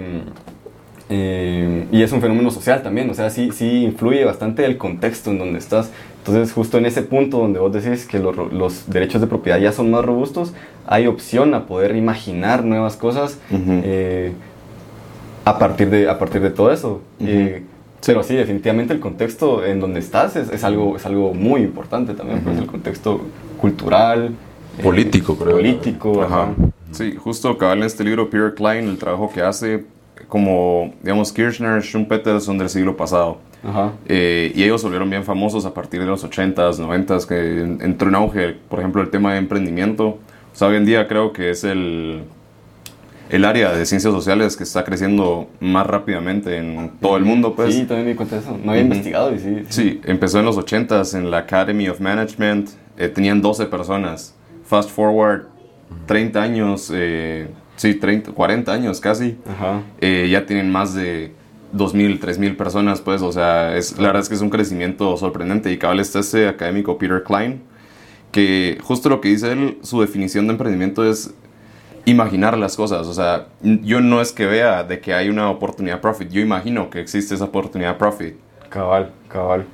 [1.10, 5.32] eh, y es un fenómeno social también, o sea, sí, sí influye bastante el contexto
[5.32, 5.92] en donde estás.
[6.20, 9.72] Entonces, justo en ese punto donde vos decís que los, los derechos de propiedad ya
[9.72, 10.54] son más robustos,
[10.86, 13.82] hay opción a poder imaginar nuevas cosas Ujú.
[13.84, 14.34] eh,
[15.46, 17.02] a, partir de, a partir de todo eso.
[17.20, 17.30] Ujú.
[17.30, 17.64] Eh,
[18.06, 22.14] pero sí, definitivamente el contexto en donde estás es, es algo, es algo muy importante
[22.14, 22.64] también, pues Ujú.
[22.66, 23.22] el contexto
[23.60, 24.32] cultural,
[24.78, 25.54] eh, Político, creo.
[25.56, 26.44] político, Ajá.
[26.44, 26.54] ajá.
[26.92, 29.86] Sí, justo cabal en este libro Peter Klein, el trabajo que hace
[30.28, 33.40] como, digamos, Kirchner, Schumpeter son del siglo pasado.
[33.64, 33.94] Ajá.
[34.08, 37.82] Eh, y ellos se volvieron bien famosos a partir de los 80s, 90s, que en-
[37.82, 40.06] entró en auge, por ejemplo, el tema de emprendimiento.
[40.08, 40.20] O
[40.54, 42.24] sea, hoy en día creo que es el,
[43.30, 47.74] el área de ciencias sociales que está creciendo más rápidamente en todo el mundo, pues.
[47.74, 48.52] Sí, también me di cuenta de eso.
[48.64, 48.92] No había Ujú.
[48.94, 49.58] investigado y sí.
[49.70, 52.70] Sí, empezó en los 80s en la Academy of Management.
[53.00, 54.34] eh, tenían 12 personas.
[54.66, 55.44] Fast forward,
[56.08, 59.38] 30 años, eh, sí, 30, 40 años casi.
[59.50, 59.82] Ajá.
[60.02, 61.32] eh, ya tienen más de
[61.74, 65.72] 2.000, 3.000 personas, pues, o sea, es, la verdad es que es un crecimiento sorprendente.
[65.72, 67.62] Y cabal está este académico Peter Klein,
[68.32, 71.34] que justo lo que dice él, su definición de emprendimiento es
[72.06, 73.08] imaginar las cosas.
[73.08, 76.90] O sea, yo no es que vea de que hay una oportunidad profit, yo imagino
[76.90, 78.36] que existe esa oportunidad profit.
[78.70, 79.66] Cabal, cabal.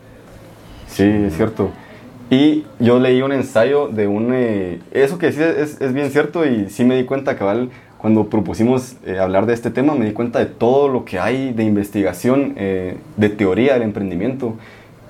[0.87, 1.71] Sí, es cierto.
[2.29, 4.31] Y yo leí un ensayo de un...
[4.33, 7.69] eh, eso que decís es, es bien cierto y sí me di cuenta, cabal,
[8.03, 11.53] cuando propusimos eh, hablar de este tema, me di cuenta de todo lo que hay
[11.53, 14.55] de investigación, eh, de teoría del emprendimiento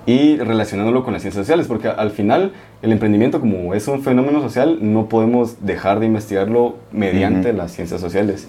[0.05, 2.51] y relacionándolo con las ciencias sociales, porque al final
[2.83, 7.57] el emprendimiento como es un fenómeno social, no podemos dejar de investigarlo mediante Ujú.
[7.57, 8.47] las ciencias sociales.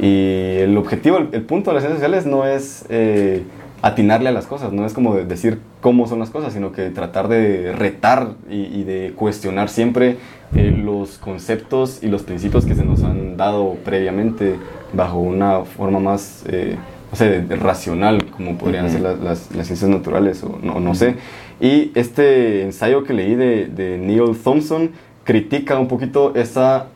[0.00, 3.42] Y el objetivo, el, el punto de las ciencias sociales no es eh,
[3.82, 6.90] atinarle a las cosas, no es como de- decir cómo son las cosas, sino que
[6.90, 10.16] tratar de retar y, y de cuestionar siempre
[10.54, 14.54] eh, los conceptos y los principios que se nos han dado previamente
[14.92, 16.76] bajo una forma más, eh,
[17.10, 18.92] no sé, de- de racional, como podrían Ujú.
[18.94, 21.16] ser las, las- las ciencias naturales o no, no sé.
[21.60, 24.90] Y este ensayo que leí de, de Neil Thompson
[25.24, 26.86] critica un poquito esa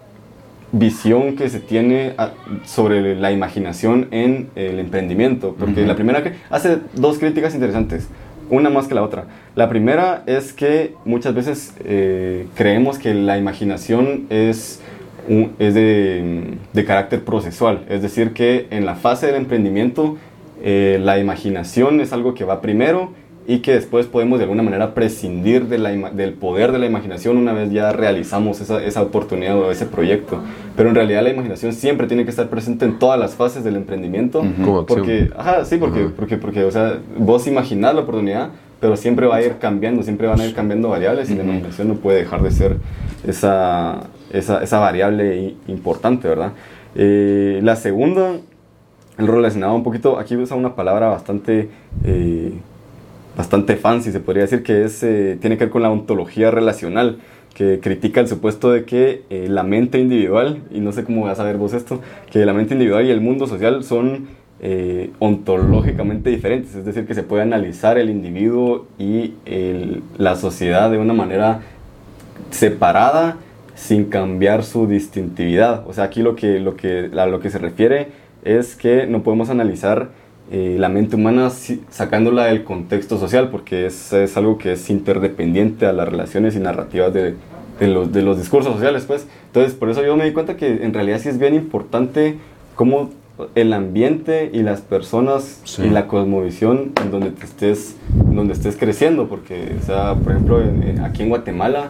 [0.73, 2.33] visión que se tiene a-
[2.65, 5.55] sobre la imaginación en el emprendimiento.
[5.59, 8.09] Porque la primera que hace dos críticas interesantes,
[8.51, 9.25] una más que la otra.
[9.55, 14.81] La primera es que muchas veces eh, creemos que la imaginación es,
[15.29, 20.17] un- es de, de carácter procesual, es decir, que en la fase del emprendimiento
[20.63, 23.13] eh, la imaginación es algo que va primero
[23.49, 27.37] y que después podemos de alguna manera prescindir de la del poder de la imaginación
[27.37, 30.41] una vez ya realizamos esa, esa oportunidad o ese proyecto.
[30.77, 33.77] Pero en realidad la imaginación siempre tiene que estar presente en todas las fases del
[33.77, 34.41] emprendimiento.
[34.41, 34.63] Ujú.
[34.65, 34.99] Como acción.
[34.99, 36.13] Porque, ajá, sí, porque, Ajá.
[36.17, 40.27] porque, porque, o sea, vos imaginás la oportunidad, pero siempre va a ir cambiando, siempre
[40.27, 41.53] van a ir cambiando variables y la Ujú.
[41.53, 42.77] imaginación no puede dejar de ser
[43.27, 44.01] esa,
[44.33, 46.53] esa, esa variable importante, ¿verdad?
[46.95, 48.33] Eh, la segunda,
[49.19, 51.69] el relacionado un poquito, aquí usa una palabra bastante,
[52.05, 52.53] eh,
[53.37, 57.19] bastante fancy, se podría decir que es, eh, tiene que ver con la ontología relacional,
[57.55, 61.39] que critica el supuesto de que eh, la mente individual, y no sé cómo vas
[61.39, 64.29] a ver vos esto, que la mente individual y el mundo social son
[64.61, 69.35] eh, ontológicamente diferentes, es decir, que se puede analizar el individuo y
[70.17, 71.61] la sociedad de una manera
[72.51, 73.37] separada
[73.75, 75.87] sin cambiar su distintividad.
[75.87, 78.09] O sea, aquí lo que, lo que, a lo que se refiere
[78.45, 80.11] es que no podemos analizar
[80.51, 81.51] eh, la mente humana
[81.91, 86.61] sacándola del contexto social, porque es, es algo que es interdependiente a las relaciones y
[86.61, 87.35] narrativas de,
[87.81, 89.05] de los, de los discursos sociales.
[89.07, 89.27] Pues.
[89.49, 92.37] Entonces, por eso yo me di cuenta que en realidad sí es bien importante
[92.75, 93.11] cómo
[93.55, 95.83] el ambiente y las personas Sí.
[95.85, 100.63] y la cosmovisión en donde te estés, donde estés creciendo, porque, o sea, por ejemplo,
[100.63, 101.89] en- aquí en Guatemala,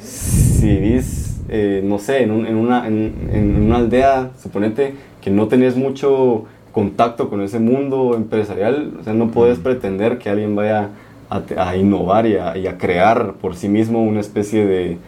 [0.00, 5.30] si vivís, eh, no sé, en, un- en una, en, en una aldea, suponete que
[5.30, 10.54] no tenés mucho contacto con ese mundo empresarial, o sea, no puedes pretender que alguien
[10.54, 10.90] vaya
[11.28, 14.98] a, innovar y a, y a crear por sí mismo una especie de,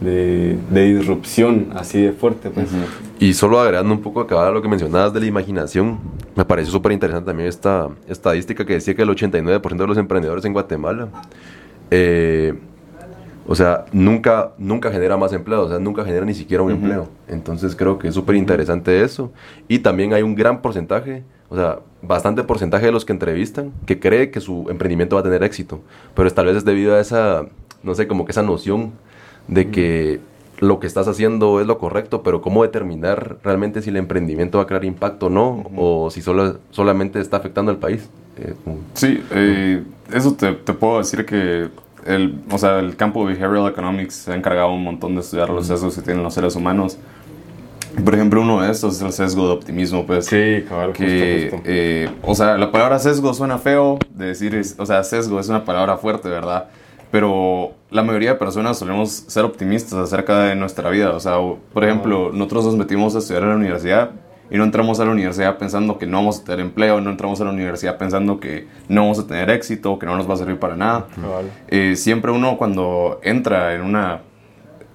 [0.00, 2.50] de, de disrupción así de fuerte.
[2.50, 2.68] Pues.
[3.18, 5.98] Y solo agregando un poco acá a lo que mencionabas de la imaginación,
[6.34, 10.44] me pareció súper interesante también esta estadística que decía que el 89% de los emprendedores
[10.44, 11.08] en Guatemala,
[11.90, 12.54] eh,
[13.46, 17.08] o sea, nunca, nunca genera más empleo, o sea, nunca genera ni siquiera un empleo.
[17.28, 19.32] Entonces creo que es súper interesante eso.
[19.68, 24.00] Y también hay un gran porcentaje, o sea, bastante porcentaje de los que entrevistan que
[24.00, 25.80] cree que su emprendimiento va a tener éxito,
[26.14, 27.46] pero tal vez es debido a esa,
[27.82, 28.92] no sé, como que esa noción
[29.48, 30.20] de que
[30.58, 34.64] lo que estás haciendo es lo correcto, pero cómo determinar realmente si el emprendimiento va
[34.64, 38.08] a crear impacto o no, o si solo, solamente está afectando al país.
[38.38, 38.54] Eh,
[38.94, 39.82] Sí, eh,
[40.12, 41.68] eso te, te puedo decir que
[42.06, 45.50] el, o sea, el campo de Behavioral Economics se ha encargado un montón de estudiar
[45.50, 46.98] los sesgos que tienen los seres humanos.
[48.04, 50.26] Por ejemplo, uno de estos es el sesgo de optimismo, pues.
[50.26, 51.70] Sí, cabal, que, justo, justo.
[51.70, 55.64] eh, o sea, la palabra sesgo suena feo de decir, o sea, sesgo es una
[55.64, 56.66] palabra fuerte, ¿verdad?
[57.10, 61.12] Pero la mayoría de personas solemos ser optimistas acerca de nuestra vida.
[61.12, 61.36] O sea,
[61.72, 64.10] por ejemplo, nosotros nos metimos a estudiar en la universidad
[64.50, 67.40] y no entramos a la universidad pensando que no vamos a tener empleo, no entramos
[67.40, 70.36] a la universidad pensando que no vamos a tener éxito, que no nos va a
[70.36, 71.06] servir para nada.
[71.14, 71.50] Cabal.
[71.68, 74.20] Eh, siempre uno cuando entra en una,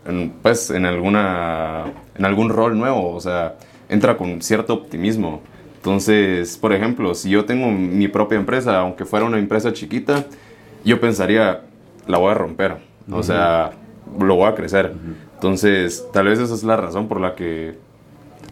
[0.06, 1.86] en, pues en alguna,
[2.18, 3.56] en algún rol nuevo, o sea,
[3.90, 5.42] entra con cierto optimismo.
[5.76, 10.26] Entonces, por ejemplo, si yo tengo mi propia empresa, aunque fuera una empresa chiquita,
[10.86, 11.62] yo pensaría,
[12.08, 12.78] la voy a romper,
[13.12, 13.72] o sea,
[14.20, 14.94] lo voy a crecer.
[15.34, 17.78] Entonces, tal vez esa es la razón por la que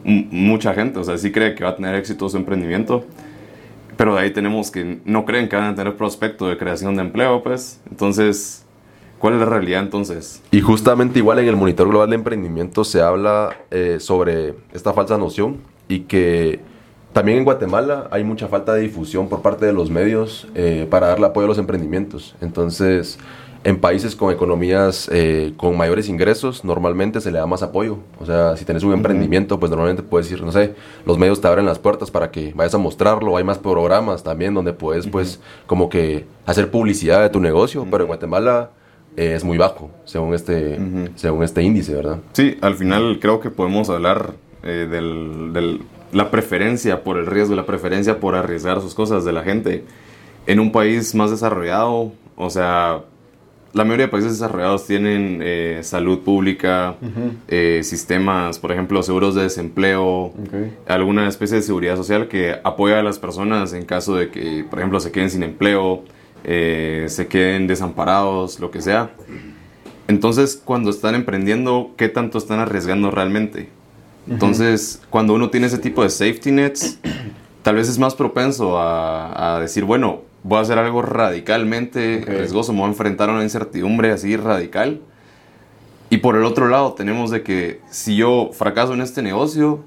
[0.04, 3.06] mucha gente, o sea, sí cree que va a tener éxito su emprendimiento,
[3.98, 7.02] pero de ahí tenemos que no creen que van a tener prospecto de creación de
[7.02, 7.82] empleo, pues.
[7.90, 8.66] Entonces,
[9.20, 10.42] ¿cuál es la realidad entonces?
[10.52, 15.18] Y justamente igual en el Monitor Global de Emprendimiento se habla eh, sobre esta falsa
[15.18, 15.58] noción
[15.90, 16.62] y que
[17.12, 21.08] también en Guatemala hay mucha falta de difusión por parte de los medios eh, para
[21.08, 22.36] darle apoyo a los emprendimientos.
[22.40, 23.20] Entonces,
[23.64, 27.98] en países con economías eh, con mayores ingresos, normalmente se le da más apoyo.
[28.20, 31.48] O sea, si tienes un emprendimiento, pues normalmente puedes ir, no sé, los medios te
[31.48, 33.36] abren las puertas para que vayas a mostrarlo.
[33.36, 37.86] Hay más programas también donde puedes, pues, como que hacer publicidad de tu negocio.
[37.92, 38.70] Pero en Guatemala
[39.18, 40.80] eh, es muy bajo, según este,
[41.16, 42.20] según este índice, ¿verdad?
[42.34, 45.82] Sí, al final creo que podemos hablar eh, del, del-
[46.14, 49.84] la preferencia por el riesgo, la preferencia por arriesgar sus cosas de la gente.
[50.48, 53.02] En un país más desarrollado, o sea,
[53.74, 56.96] la mayoría de países desarrollados tienen eh, salud pública,
[57.48, 60.34] eh, sistemas, por ejemplo, seguros de desempleo, Ok.
[60.88, 64.80] alguna especie de seguridad social que apoya a las personas en caso de que, por
[64.80, 66.04] ejemplo, se queden sin empleo,
[66.44, 69.12] eh, se queden desamparados, lo que sea.
[70.08, 73.70] Entonces, cuando están emprendiendo, ¿qué tanto están arriesgando realmente?
[74.28, 77.00] Entonces, cuando uno tiene ese tipo de safety nets,
[77.62, 82.30] tal vez es más propenso a, a decir, bueno, voy a hacer algo radicalmente Ok.
[82.30, 85.02] riesgoso, me voy a enfrentar a una incertidumbre así radical.
[86.10, 89.80] Y por el otro lado tenemos de que si yo fracaso en este negocio,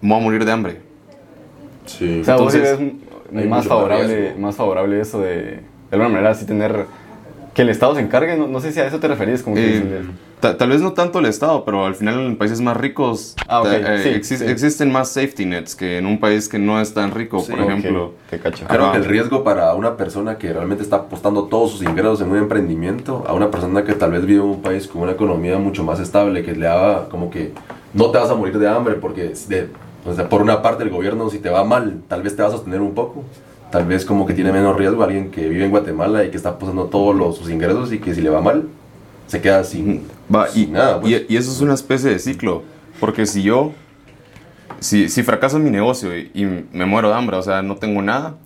[0.00, 0.80] me voy a morir de hambre.
[1.86, 2.20] Sí.
[2.20, 2.92] O sea, vos sí Entonces,
[3.30, 6.86] ves más favorable, más favorable eso de, de alguna manera, así tener,
[7.58, 9.78] que el Estado se encargue, no, no sé si a eso te referís, como que
[9.78, 10.02] Eh,
[10.38, 13.62] ta- tal vez no tanto el Estado, pero al final en países más ricos Ah,
[13.62, 14.44] ok, ta- eh, sí, exis- sí.
[14.44, 17.60] existen más safety nets que en un país que no es tan rico, Sí, por
[17.60, 18.12] ejemplo.
[18.30, 18.64] te cacho.
[18.68, 22.30] Creo que el riesgo para una persona que realmente está apostando todos sus ingresos en
[22.30, 25.58] un emprendimiento, a una persona que tal vez vive en un país con una economía
[25.58, 27.50] mucho más estable, que le haga como que
[27.92, 29.68] no te vas a morir de hambre, porque de-
[30.06, 32.50] o sea, por una parte el gobierno si te va mal, tal vez te va
[32.50, 33.24] a sostener un poco.
[33.70, 36.50] Tal vez como que tiene menos riesgo alguien que vive en Guatemala y que está
[36.50, 38.64] apostando todos los, sus ingresos y que si le va mal,
[39.26, 41.00] se queda sin, Va, y, sin nada.
[41.00, 41.12] pues.
[41.28, 42.62] y, y eso es una especie de ciclo,
[42.98, 43.72] porque si yo,
[44.80, 47.76] si, si fracaso en mi negocio y, y me muero de hambre, o sea, no
[47.76, 48.36] tengo nada,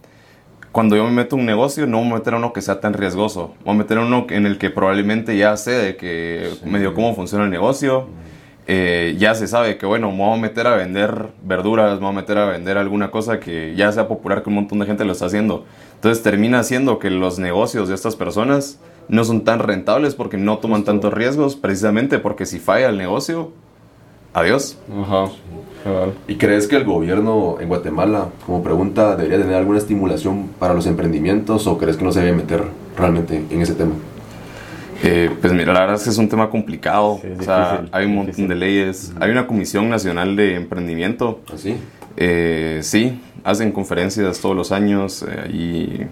[0.73, 2.81] cuando yo me meto a un negocio, no voy a meter a uno que sea
[2.81, 6.51] tan riesgoso, voy a meter a uno en el que probablemente ya sé de que
[6.65, 8.07] medio cómo funciona el negocio,
[8.67, 12.11] eh, ya se sabe que, bueno, me voy a meter a vender verduras, me voy
[12.11, 15.05] a meter a vender alguna cosa que ya sea popular, que un montón de gente
[15.05, 15.65] lo está haciendo.
[15.95, 20.59] Entonces termina siendo que los negocios de estas personas no son tan rentables porque no
[20.59, 23.51] toman tantos riesgos, precisamente porque si falla el negocio,
[24.33, 24.79] adiós.
[25.03, 25.31] Ajá.
[26.29, 30.87] ¿Y crees que el gobierno en Guatemala, como pregunta, debería tener alguna estimulación para los
[30.87, 32.63] emprendimientos o crees que no se debe meter
[32.97, 33.95] realmente en ese tema?
[35.03, 37.19] Eh, pues mira, la verdad es que es un tema complicado.
[37.21, 38.49] Sí, o sea, difícil, hay un montón difícil.
[38.49, 39.13] de leyes.
[39.21, 41.41] Hay una Comisión Nacional de Emprendimiento.
[41.53, 41.77] ¿Así?
[42.17, 46.07] Eh, sí, hacen conferencias todos los años eh, y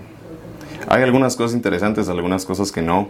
[0.89, 3.09] hay algunas cosas interesantes, algunas cosas que no.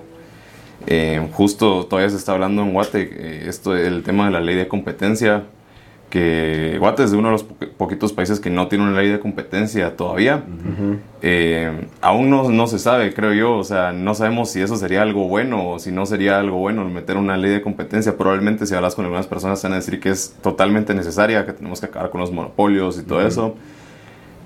[0.87, 4.57] Eh, justo todavía se está hablando en Guate eh, esto el tema de la ley
[4.57, 5.45] de competencia,
[6.11, 9.09] que Guate es de uno de los po- poquitos países que no tiene una ley
[9.09, 10.43] de competencia todavía.
[11.23, 15.03] Eh, aún no, no se sabe, creo yo, o sea, no sabemos si eso sería
[15.03, 18.17] algo bueno o si no sería algo bueno meter una ley de competencia.
[18.17, 21.53] Probablemente si hablas con algunas personas te van a decir que es totalmente necesaria, que
[21.53, 23.55] tenemos que acabar con los monopolios y todo eso.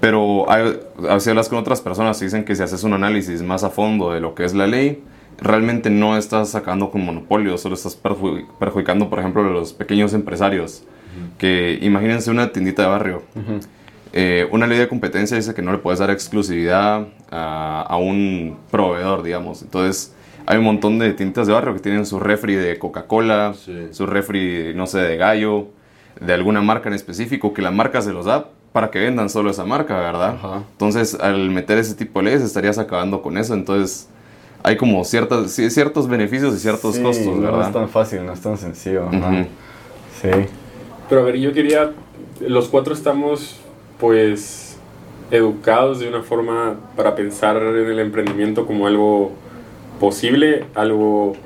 [0.00, 0.78] Pero hay,
[1.18, 4.20] si hablas con otras personas dicen que si haces un análisis más a fondo de
[4.20, 5.02] lo que es la ley,
[5.40, 10.12] realmente no estás sacando con monopolios, solo estás perju- perjudicando, por ejemplo, a los pequeños
[10.12, 10.84] empresarios.
[11.38, 13.22] Que imagínense una tiendita de barrio.
[14.12, 18.56] Eh, una ley de competencia dice que no le puedes dar exclusividad a, a un
[18.70, 19.62] proveedor, digamos.
[19.62, 20.14] Entonces,
[20.46, 23.88] hay un montón de tiendas de barrio que tienen su refri de Coca-Cola, Sí.
[23.90, 25.66] su refri, no sé, de gallo,
[26.20, 29.50] de alguna marca en específico, que la marca se los da para que vendan solo
[29.50, 30.36] esa marca, ¿verdad?
[30.72, 33.54] Entonces, al meter ese tipo de leyes, estarías acabando con eso.
[33.54, 34.08] Entonces,
[34.62, 37.66] hay como ciertas, ciertos beneficios y ciertos Sí, costos, no ¿verdad?
[37.68, 39.06] es tan fácil, no es tan sencillo.
[39.06, 39.46] Ujú.
[40.22, 40.28] Sí.
[41.14, 41.92] Pero a ver, yo quería,
[42.40, 43.60] los cuatro estamos
[44.00, 44.76] pues
[45.30, 49.30] educados de una forma para pensar en el emprendimiento como algo
[50.00, 51.36] posible, algo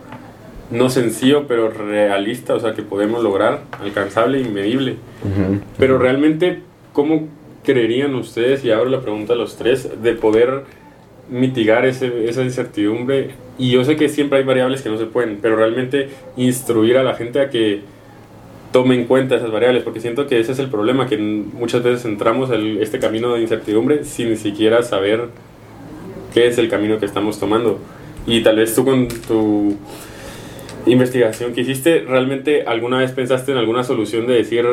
[0.70, 4.92] no sencillo, pero realista, o sea, que podemos lograr, alcanzable y medible.
[5.22, 5.60] Ujú.
[5.78, 6.62] Pero realmente,
[6.94, 7.28] ¿cómo
[7.62, 10.62] creerían ustedes, y abro la pregunta a los tres, de poder
[11.28, 13.32] mitigar ese- esa incertidumbre?
[13.58, 17.02] Y yo sé que siempre hay variables que no se pueden, pero realmente instruir a
[17.02, 17.82] la gente a que
[18.72, 22.04] tome en cuenta esas variables, porque siento que ese es el problema, que muchas veces
[22.04, 25.28] entramos en este camino de incertidumbre sin siquiera saber
[26.34, 27.78] qué es el camino que estamos tomando.
[28.26, 29.76] Y tal vez tú con tu
[30.86, 34.66] investigación que hiciste, ¿realmente alguna vez pensaste en alguna solución de decir,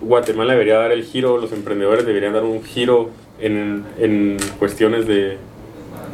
[0.00, 3.10] Guatemala debería dar el giro, los emprendedores deberían dar un giro
[3.40, 5.38] en, en cuestiones de,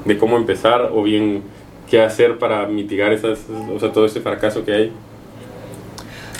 [0.04, 1.42] de cómo empezar o bien
[1.90, 4.92] qué hacer para mitigar esas, o sea, todo ese fracaso que hay?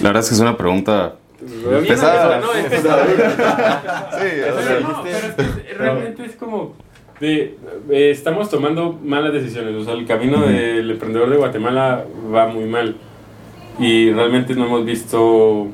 [0.01, 1.17] La verdad es que es una pregunta
[1.87, 3.07] Pesada, no, es pesada.
[4.13, 6.75] Sí, Pero o sea, no, pero es que realmente es como
[7.21, 7.57] de,
[7.91, 12.65] eh, estamos tomando malas decisiones, o sea, el camino del emprendedor de Guatemala va muy
[12.65, 12.97] mal.
[13.79, 15.69] Y realmente no hemos visto,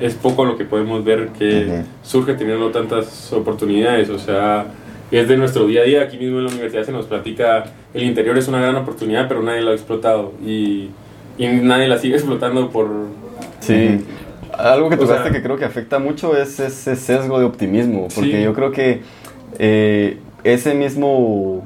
[0.00, 1.84] es poco lo que podemos ver que Ujú.
[2.02, 4.66] surge teniendo tantas oportunidades, o sea,
[5.10, 7.64] es de nuestro día a día, aquí mismo en la universidad se nos platica,
[7.94, 10.32] el interior es una gran oportunidad, pero nadie la ha explotado.
[10.44, 10.90] Y,
[11.38, 12.90] y nadie la sigue explotando por...
[13.66, 14.04] Sí.
[14.56, 18.08] Algo que O tocaste sea- que creo que afecta mucho es ese sesgo de optimismo,
[18.14, 18.42] porque Sí.
[18.42, 19.02] yo creo que
[19.58, 21.62] eh, ese mismo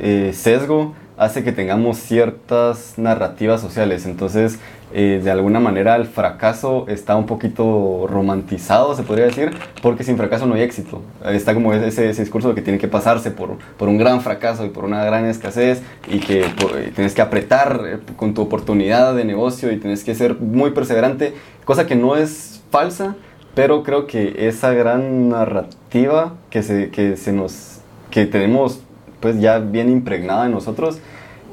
[0.00, 4.06] eh, sesgo hace que tengamos ciertas narrativas sociales.
[4.06, 4.58] Entonces,
[4.92, 9.50] eh, de alguna manera, el fracaso está un poquito romantizado, se podría decir,
[9.82, 11.02] porque sin fracaso no hay éxito.
[11.26, 14.64] Está como ese, ese discurso de que tiene que pasarse por, por un gran fracaso
[14.64, 16.46] y por una gran escasez y que
[16.94, 21.34] tienes que apretar eh, con tu oportunidad de negocio y tienes que ser muy perseverante,
[21.64, 23.16] cosa que no es falsa,
[23.54, 28.80] pero creo que esa gran narrativa que se, que se nos que tenemos
[29.20, 30.98] pues ya bien impregnada en nosotros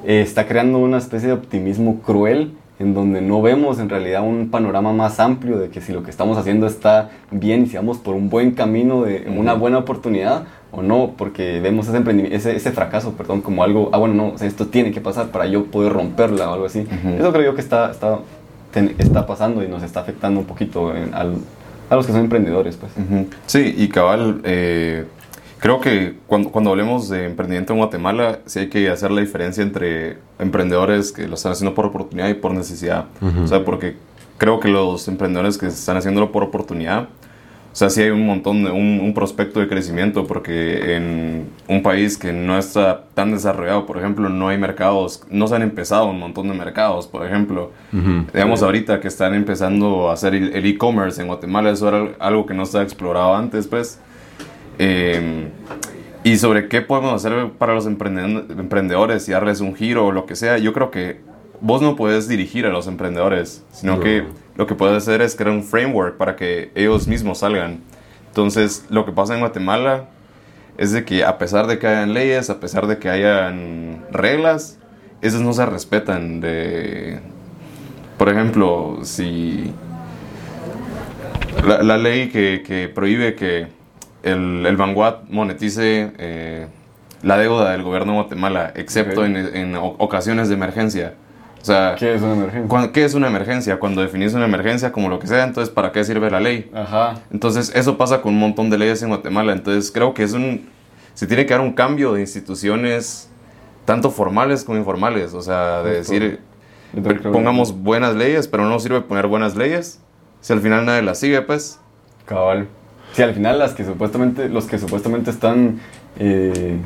[0.05, 4.49] eh, está creando una especie de optimismo cruel en donde no vemos en realidad un
[4.49, 7.97] panorama más amplio de que si lo que estamos haciendo está bien y si vamos
[7.99, 10.43] por un buen camino de una buena oportunidad
[10.73, 12.03] o no, porque vemos ese,
[12.35, 15.27] ese, ese fracaso perdón, como algo, ah bueno, no, o sea, esto tiene que pasar
[15.27, 16.79] para yo poder romperla o algo así.
[16.81, 17.15] Ujú.
[17.17, 18.19] Eso creo yo que está, está,
[18.73, 21.37] ten- está pasando y nos está afectando un poquito en- al-
[21.89, 22.75] a los que son emprendedores.
[22.75, 22.91] Pues.
[23.45, 25.05] Sí, y cabal, eh,
[25.59, 29.63] creo que cuando, cuando hablemos de emprendimiento en Guatemala, sí hay que hacer la diferencia
[29.63, 33.05] entre emprendedores que lo están haciendo por oportunidad y por necesidad.
[33.43, 33.95] O sea, porque
[34.37, 37.07] creo que los emprendedores que están haciéndolo por oportunidad,
[37.75, 41.83] o sea, sí hay un montón, de, un, un prospecto de crecimiento, porque en un
[41.83, 46.05] país que no está tan desarrollado, por ejemplo, no hay mercados, no se han empezado
[46.05, 47.71] un montón de mercados, por ejemplo.
[48.33, 52.45] Digamos ahorita que están empezando a hacer el el e-commerce en Guatemala, eso era algo
[52.45, 53.99] que no estaba explorado antes, pues.
[54.79, 55.47] Eh,
[56.23, 60.35] y sobre qué podemos hacer para los emprendedores y darles un giro o lo que
[60.35, 61.19] sea, yo creo que
[61.61, 63.99] vos no puedes dirigir a los emprendedores, sino No.
[64.01, 64.23] que
[64.55, 67.79] lo que puedes hacer es crear un framework para que ellos mismos salgan.
[68.29, 70.05] Entonces, lo que pasa en Guatemala
[70.77, 74.77] es de que a pesar de que hayan leyes, a pesar de que hayan reglas,
[75.21, 76.41] esas no se respetan.
[76.41, 77.19] De,
[78.17, 79.71] por ejemplo, si
[81.65, 83.67] la, la ley que, que prohíbe que
[84.25, 86.67] el, el Vanguard monetice eh,
[87.23, 89.27] la deuda del gobierno de Guatemala, excepto Ok.
[89.27, 91.13] en, en ocasiones de emergencia.
[91.61, 92.67] O sea, ¿Qué es una emergencia?
[92.69, 93.79] cuan- ¿qué es una emergencia?
[93.79, 96.69] Cuando definís una emergencia como lo que sea, entonces ¿para qué sirve la ley?
[96.75, 97.15] Ajá.
[97.31, 99.53] Entonces, eso pasa con un montón de leyes en Guatemala.
[99.53, 100.69] Entonces, creo que es un.
[101.15, 103.29] Se tiene que dar un cambio de instituciones,
[103.85, 105.33] tanto formales como informales.
[105.33, 106.13] O sea, de Justo.
[106.13, 106.39] decir,
[107.31, 109.99] pongamos buenas leyes, pero no sirve poner buenas leyes.
[110.41, 111.79] Si al final nadie las sigue, pues.
[112.25, 112.67] Cabal.
[113.15, 115.79] Sí, al final las que supuestamente, los que supuestamente están
[116.19, 116.77] eh,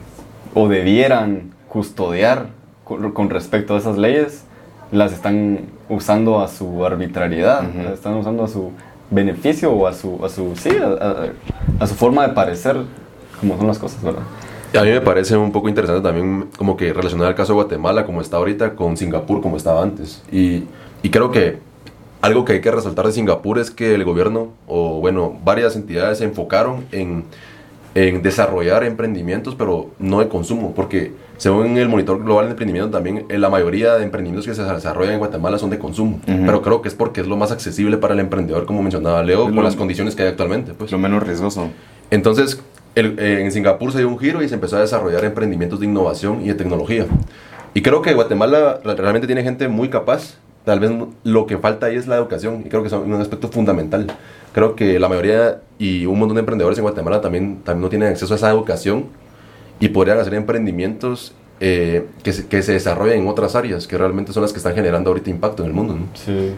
[0.53, 2.47] o debieran custodiar
[2.84, 4.43] con, con respecto a esas leyes,
[4.91, 8.71] las están usando a su arbitrariedad, las están usando a su
[9.09, 11.25] beneficio o a su, a su, sí, a, a-
[11.80, 12.77] a su forma de parecer
[13.39, 14.21] como son las cosas, ¿verdad?
[14.77, 18.05] A mí me parece un poco interesante también como que relacionar el caso de Guatemala
[18.05, 20.21] como está ahorita con Singapur como estaba antes.
[20.32, 20.65] Y,
[21.01, 21.57] y creo que
[22.22, 26.17] algo que hay que resaltar de Singapur es que el gobierno o bueno, varias entidades
[26.20, 27.24] se enfocaron en,
[27.95, 33.26] en desarrollar emprendimientos, pero no de consumo, porque según el monitor global de emprendimiento también
[33.30, 36.45] eh, la mayoría de emprendimientos que se desarrollan en Guatemala son de consumo, Ujú.
[36.45, 39.49] pero creo que es porque es lo más accesible para el emprendedor, como mencionaba Leo,
[39.49, 40.74] lo- las condiciones que hay actualmente.
[40.74, 40.91] Pues.
[40.91, 41.70] Lo menos riesgoso.
[42.11, 42.61] Entonces,
[42.95, 45.86] el- eh, en Singapur se dio un giro y se empezó a desarrollar emprendimientos de
[45.86, 47.05] innovación y de tecnología.
[47.74, 50.36] Y creo que Guatemala re- realmente tiene gente muy capaz.
[50.66, 50.91] Tal vez
[51.24, 54.07] lo que falta ahí es la educación y creo que es un aspecto fundamental.
[54.53, 58.10] Creo que la mayoría y un montón de emprendedores en Guatemala también, también no tienen
[58.10, 59.05] acceso a esa educación
[59.80, 64.32] y podrían hacer emprendimientos eh, que, se, que se desarrollen en otras áreas que realmente
[64.34, 65.93] son las que están generando ahorita impacto en el mundo.
[65.95, 66.01] ¿no?
[66.14, 66.51] Sí.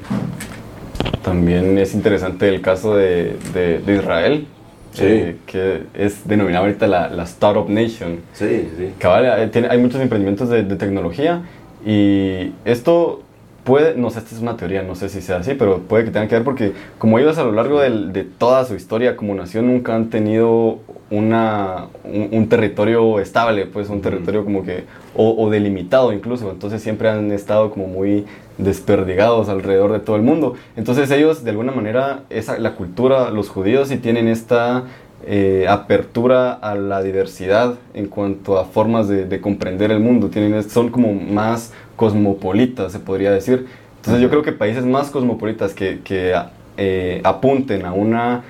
[1.24, 4.48] También es interesante el caso de, de- de Israel,
[4.94, 5.04] Sí.
[5.06, 8.18] eh, que es denominada ahorita la, la Startup Nation.
[8.34, 8.92] Sí, sí.
[8.98, 11.44] Cabal, eh, tiene- hay muchos emprendimientos de, de tecnología
[11.86, 13.22] y esto
[13.64, 16.12] puede, no sé, esta es una teoría, no sé si sea así, pero puede que
[16.12, 19.36] tenga que ver porque como ellos a lo largo del- de toda su historia como
[19.36, 24.86] nación nunca han tenido una, un, un territorio estable, pues un territorio como que,
[25.16, 28.26] o, o delimitado incluso, entonces siempre han estado como muy
[28.58, 30.56] desperdigados alrededor de todo el mundo.
[30.78, 34.84] Entonces ellos de alguna manera, esa, la cultura, los judíos sí tienen esta
[35.26, 40.30] eh, apertura a la diversidad en cuanto a formas de, de comprender el mundo.
[40.30, 43.68] Tienen, son como más cosmopolitas, se podría decir.
[43.98, 46.34] Entonces yo creo que países más cosmopolitas que, que
[46.78, 48.42] eh, apunten a una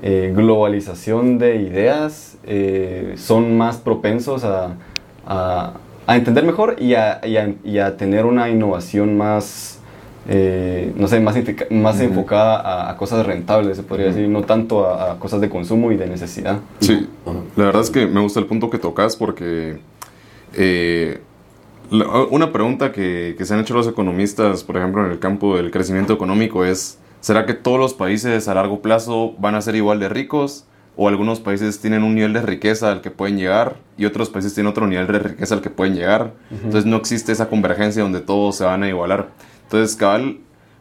[0.00, 4.76] eh, globalización de ideas eh, son más propensos a,
[5.26, 5.72] a-
[6.06, 9.78] a entender mejor y a, y a- y a tener una innovación más,
[10.28, 11.34] eh, no sé, más,
[11.70, 15.48] más enfocada a, a cosas rentables, se podría decir, no tanto a, a cosas de
[15.48, 16.58] consumo y de necesidad.
[16.80, 17.08] Sí,
[17.56, 19.78] la verdad es que me gusta el punto que tocas porque
[20.56, 21.20] eh,
[21.90, 25.70] una pregunta que, que se han hecho los economistas, por ejemplo, en el campo del
[25.70, 30.00] crecimiento económico es, ¿será que todos los países a largo plazo van a ser igual
[30.00, 30.66] de ricos?
[30.96, 34.52] ¿O algunos países tienen un nivel de riqueza al que pueden llegar y otros países
[34.54, 36.34] tienen otro nivel de riqueza al que pueden llegar?
[36.50, 39.30] Entonces no existe esa convergencia donde todos se van a igualar.
[39.62, 40.38] Entonces, cabal,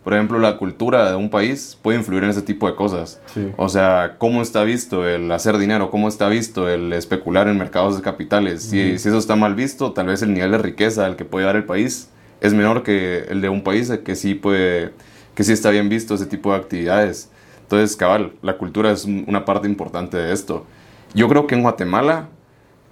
[0.09, 3.21] por ejemplo, la cultura de un país puede influir en ese tipo de cosas.
[3.31, 3.51] Sí.
[3.57, 7.95] O sea, cómo está visto el hacer dinero, cómo está visto el especular en mercados
[7.95, 8.63] de capitales.
[8.63, 11.45] Si, si eso está mal visto, tal vez el nivel de riqueza al que puede
[11.45, 12.09] dar el país
[12.41, 14.93] es menor que el de un país que sí puede,
[15.35, 17.29] que sí está bien visto ese tipo de actividades.
[17.61, 20.65] Entonces, cabal, la cultura es un- una parte importante de esto.
[21.13, 22.29] Yo creo que en Guatemala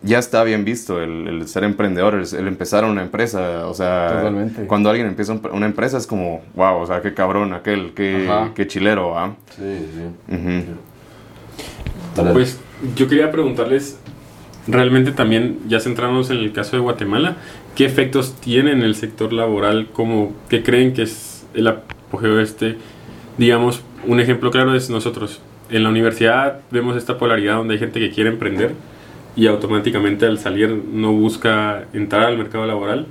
[0.04, 3.68] ya está bien visto el, el ser emprendedor, el, el empezar una empresa.
[3.68, 4.66] O sea, Totalmente.
[4.68, 8.66] cuando alguien empieza un- una empresa es como, wow, o sea, qué cabrón aquel, qué,
[8.68, 9.36] chilero, ¿ah?
[9.56, 10.36] Sí, sí.
[12.34, 12.60] Pues
[12.96, 14.00] yo quería preguntarles,
[14.68, 17.38] realmente también, ya centrándonos en el caso de Guatemala,
[17.76, 19.88] ¿qué efectos tiene en el sector laboral?
[19.94, 22.78] Como, ¿Qué creen que es el apogeo de este?
[23.38, 25.42] Digamos, un ejemplo claro es nosotros.
[25.70, 28.74] En la universidad vemos esta polaridad donde hay gente que quiere emprender
[29.38, 33.06] y automáticamente al salir no busca entrar al mercado laboral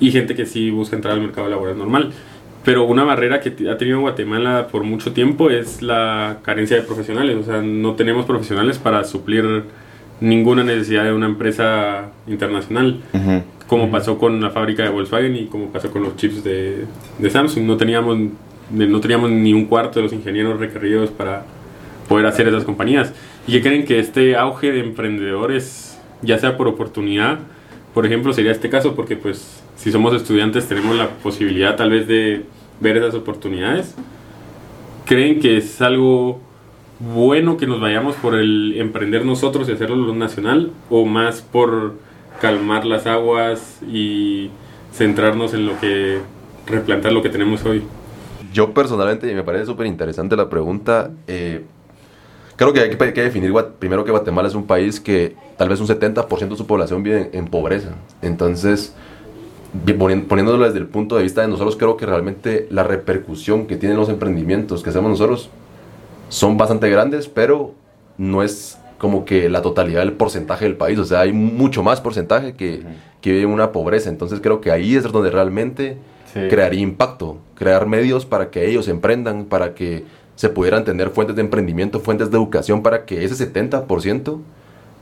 [0.00, 2.10] y gente que sí busca entrar al mercado laboral normal.
[2.64, 7.36] Pero una barrera que ha tenido Guatemala por mucho tiempo es la carencia de profesionales.
[7.36, 9.64] O sea, no tenemos profesionales para suplir
[10.20, 13.42] ninguna necesidad de una empresa internacional, Ujú.
[13.66, 16.86] como pasó con la fábrica de Volkswagen y como pasó con los chips de,
[17.18, 17.64] de Samsung.
[17.66, 18.16] No teníamos,
[18.70, 21.44] no teníamos ni un cuarto de los ingenieros requeridos para
[22.08, 23.12] poder hacer esas compañías.
[23.46, 27.40] ¿Y qué creen que este auge de emprendedores, ya sea por oportunidad,
[27.92, 28.94] por ejemplo, sería este caso?
[28.94, 32.44] Porque pues si somos estudiantes tenemos la posibilidad tal vez de
[32.80, 33.94] ver esas oportunidades.
[35.04, 36.40] ¿Creen que es algo
[36.98, 41.94] bueno que nos vayamos por el emprender nosotros y hacerlo lo nacional o más por
[42.40, 44.50] calmar las aguas y
[44.92, 46.18] centrarnos en lo que
[46.66, 47.82] replantar lo que tenemos hoy?
[48.52, 51.64] Yo personalmente, me parece súper interesante la pregunta, eh,
[52.56, 55.86] creo que hay que, definir primero que Guatemala es un país que tal vez un
[55.86, 57.90] 70% de su población vive en, en pobreza.
[58.22, 58.94] Entonces,
[60.28, 63.96] poniéndolo desde el punto de vista de nosotros, creo que realmente la repercusión que tienen
[63.98, 65.50] los emprendimientos que hacemos nosotros
[66.28, 67.74] son bastante grandes, pero
[68.18, 70.98] no es como que la totalidad del porcentaje del país.
[70.98, 72.82] O sea, hay mucho más porcentaje que,
[73.20, 74.08] que vive en una pobreza.
[74.08, 75.98] Entonces creo que ahí es donde realmente
[76.34, 76.40] Sí.
[76.50, 80.02] crearía impacto, crear medios para que ellos emprendan, para que
[80.36, 84.38] se pudieran tener fuentes de emprendimiento, fuentes de educación, para que ese 70%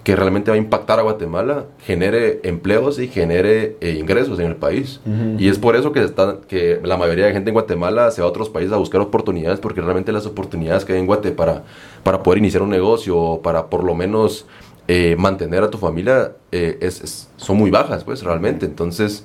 [0.04, 4.56] que realmente va a impactar a Guatemala genere empleos y genere eh, ingresos en el
[4.56, 5.00] país.
[5.38, 8.26] Y es por eso que, está, que la mayoría de gente en Guatemala se va
[8.26, 11.62] a otros países a buscar oportunidades, porque realmente las oportunidades que hay en Guate para,
[12.02, 14.44] para poder iniciar un negocio o para por lo menos
[14.88, 18.66] eh, mantener a tu familia eh, es, es- son muy bajas, pues realmente.
[18.66, 19.24] Entonces,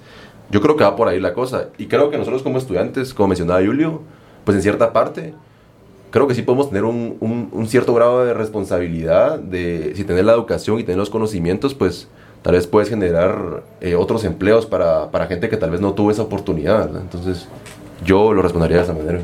[0.51, 1.69] yo creo que va por ahí la cosa.
[1.79, 4.01] Y creo que nosotros como estudiantes, como mencionaba Julio,
[4.45, 5.33] pues en cierta parte,
[6.11, 10.25] creo que sí podemos tener un, un- un cierto grado de responsabilidad de si tener
[10.25, 12.07] la educación y tener los conocimientos, pues
[12.41, 16.11] tal vez puedes generar eh, otros empleos para, para gente que tal vez no tuvo
[16.11, 16.85] esa oportunidad.
[16.85, 17.01] ¿verdad?
[17.01, 17.47] Entonces,
[18.05, 19.19] yo lo respondería de esa manera.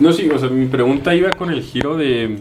[0.00, 2.40] No, sí, o sea, mi pregunta iba con el giro de,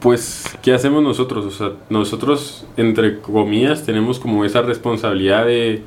[0.00, 1.44] pues, ¿qué hacemos nosotros?
[1.44, 5.82] O sea, nosotros, entre comillas, tenemos como esa responsabilidad de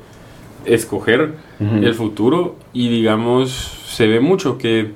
[0.64, 3.50] escoger el futuro y, digamos,
[3.86, 4.92] se ve mucho que,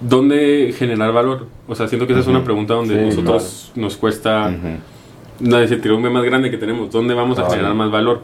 [0.00, 1.46] ¿dónde generar valor?
[1.68, 5.48] O sea, siento que esa es una pregunta donde Sí, nosotros nos cuesta Ujú.
[5.50, 8.22] la incertidumbre más grande que tenemos, ¿dónde vamos a generar más valor?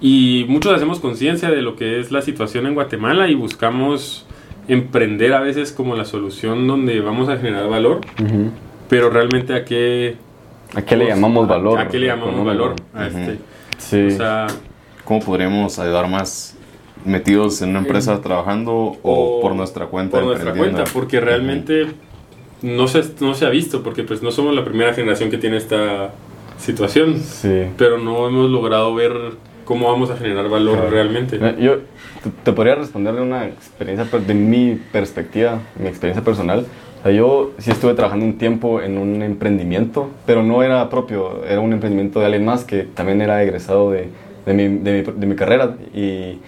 [0.00, 4.26] Y muchos hacemos conciencia de lo que es la situación en Guatemala y buscamos
[4.68, 8.00] emprender a veces como la solución donde vamos a generar valor,
[8.88, 10.16] pero realmente a qué...
[10.74, 11.78] ¿A qué le llamamos valor?
[11.78, 12.74] ¿A qué le llamamos valor?
[12.94, 13.38] A este.
[13.78, 14.08] Sí.
[14.08, 14.46] O sea,
[15.04, 16.57] ¿Cómo podremos ayudar más
[17.04, 20.18] metidos en una empresa trabajando o, por nuestra cuenta.
[20.18, 21.86] Por nuestra cuenta, porque realmente
[22.62, 25.56] no, se, no se ha visto, porque pues no somos la primera generación que tiene
[25.56, 26.12] esta
[26.58, 27.64] situación, Sí.
[27.76, 29.12] pero no hemos logrado ver
[29.64, 30.90] cómo vamos a generar valor Claro.
[30.90, 31.36] realmente.
[31.40, 31.76] Eh, Yo
[32.22, 36.66] te, te podría responder de una experiencia, per- de mi perspectiva, mi experiencia personal.
[37.00, 41.44] O sea, yo sí estuve trabajando un tiempo en un emprendimiento, pero no era propio,
[41.44, 44.08] era un emprendimiento de alguien más que también era egresado de,
[44.46, 45.76] de, mi, de, mi, de mi carrera.
[45.94, 46.38] Y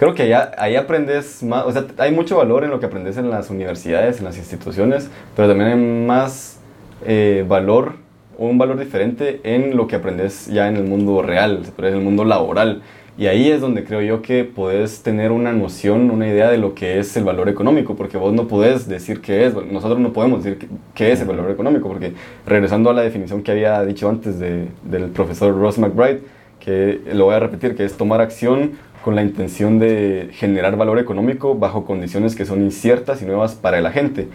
[0.00, 3.16] creo que allá, ahí aprendes más, o sea, hay mucho valor en lo que aprendes
[3.16, 5.76] en las universidades, en las instituciones, pero también hay
[6.06, 6.58] más
[7.06, 7.94] eh, valor
[8.38, 12.24] un valor diferente en lo que aprendes ya en el mundo real, en el mundo
[12.24, 12.80] laboral.
[13.18, 16.74] Y ahí es donde creo yo que podés tener una noción, una idea de lo
[16.74, 20.42] que es el valor económico, porque vos no podés decir qué es, nosotros no podemos
[20.42, 22.14] decir qué es el valor económico, porque
[22.46, 26.20] regresando a la definición que había dicho antes de- del profesor Ross McBride,
[26.60, 28.72] que lo voy a repetir, que es tomar acción
[29.04, 33.80] con la intención de generar valor económico bajo condiciones que son inciertas y nuevas para
[33.80, 34.28] la gente.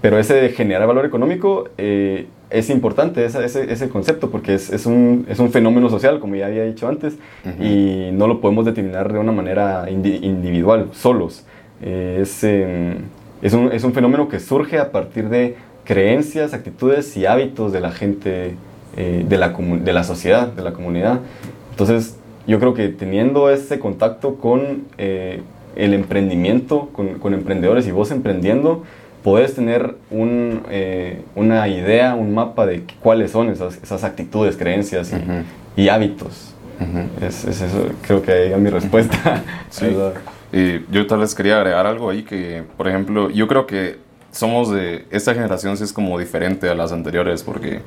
[0.00, 4.70] Pero ese de generar valor económico eh, es importante, ese, ese, ese concepto, porque es,
[4.72, 7.62] es, un, es un fenómeno social, como ya había dicho antes, Ujú.
[7.62, 11.44] y no lo podemos determinar de una manera indi- individual, solos.
[11.82, 12.94] Eh, es, eh,
[13.42, 17.80] es, un, es un fenómeno que surge a partir de creencias, actitudes y hábitos de
[17.80, 18.54] la gente,
[18.96, 21.20] eh, de, la de la sociedad, de la comunidad.
[21.72, 22.17] Entonces,
[22.48, 25.42] yo creo que teniendo ese contacto con eh,
[25.76, 28.84] el emprendimiento, con, con emprendedores y vos emprendiendo,
[29.22, 35.12] podés tener un, eh, una idea, un mapa de cuáles son esas, esas actitudes, creencias
[35.12, 35.42] y, Ujú.
[35.76, 36.54] y hábitos.
[36.80, 37.26] Ujú.
[37.26, 39.42] Es, es eso, creo que ahí va mi respuesta.
[39.70, 39.86] Sí.
[40.50, 43.98] Y yo tal vez quería agregar algo ahí que, por ejemplo, yo creo que
[44.32, 47.80] somos de, esta generación sí es como diferente a las anteriores porque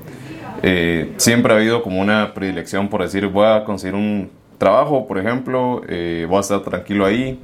[0.62, 4.30] eh, siempre ha habido como una predilección por decir voy a conseguir un
[4.62, 7.40] trabajo, por ejemplo, eh, voy a estar tranquilo ahí.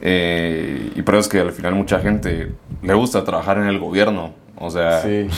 [0.00, 2.52] eh, y por eso es que al final mucha gente
[2.82, 4.32] le gusta trabajar en el gobierno.
[4.56, 5.28] O sea, Sí.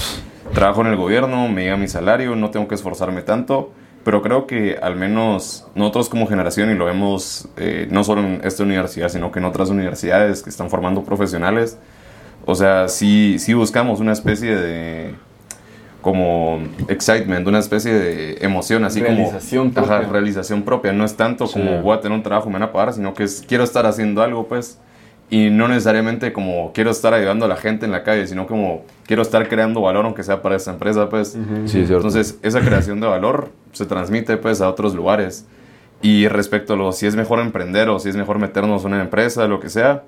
[0.55, 3.71] trabajo en el gobierno, me llega mi salario, no tengo que esforzarme tanto,
[4.03, 8.41] pero creo que al menos nosotros como generación, y lo vemos eh, no solo en
[8.45, 11.79] esta universidad, sino que en otras universidades que están formando profesionales,
[12.47, 15.15] o sea, sí, sí buscamos una especie de
[16.01, 20.09] como excitement, una especie de emoción, así Realización como propia.
[20.09, 20.93] realización propia.
[20.93, 21.55] No es tanto Sí.
[21.55, 23.85] como voy a tener un trabajo, me van a pagar, sino que es quiero estar
[23.87, 24.79] haciendo algo, pues,
[25.29, 28.85] y no necesariamente como quiero estar ayudando a la gente en la calle, sino como
[29.07, 31.33] quiero estar creando valor, aunque sea para esta empresa, pues.
[31.67, 31.97] Sí, es cierto.
[31.97, 35.47] Entonces, esa creación de valor se transmite pues a otros lugares.
[36.03, 39.03] Y respecto a lo si es mejor emprender o si es mejor meternos en una
[39.03, 40.03] empresa, lo que sea,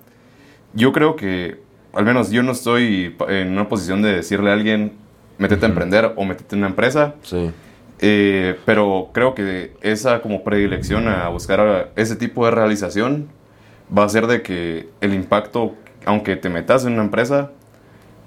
[0.73, 1.61] yo creo que,
[1.93, 4.93] al menos yo no estoy en una posición de decirle a alguien,
[5.39, 7.51] métete a emprender o métete en una empresa, Sí.
[8.01, 13.29] eh, pero creo que esa como predilección a buscar a- ese tipo de realización
[13.97, 15.75] va a ser de que el impacto,
[16.05, 17.51] aunque te metas en una empresa,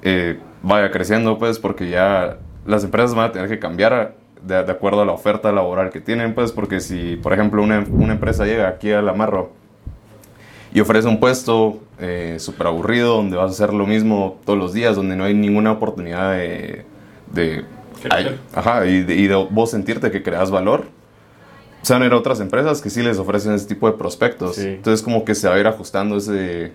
[0.01, 4.71] eh, vaya creciendo, pues, porque ya las empresas van a tener que cambiar de, de
[4.71, 8.45] acuerdo a la oferta laboral que tienen, pues, porque si, por ejemplo, una, una empresa
[8.45, 9.51] llega aquí a la Marro
[10.73, 14.73] y ofrece un puesto eh, súper aburrido, donde vas a hacer lo mismo todos los
[14.73, 16.85] días, donde no hay ninguna oportunidad de...
[17.31, 17.65] de
[18.09, 20.85] ay, ajá, y de, y de vos sentirte que creas valor.
[21.81, 24.55] Se van a ir a otras empresas que sí les ofrecen ese tipo de prospectos.
[24.55, 24.67] Sí.
[24.67, 26.71] Entonces como que se va a ir ajustando ese,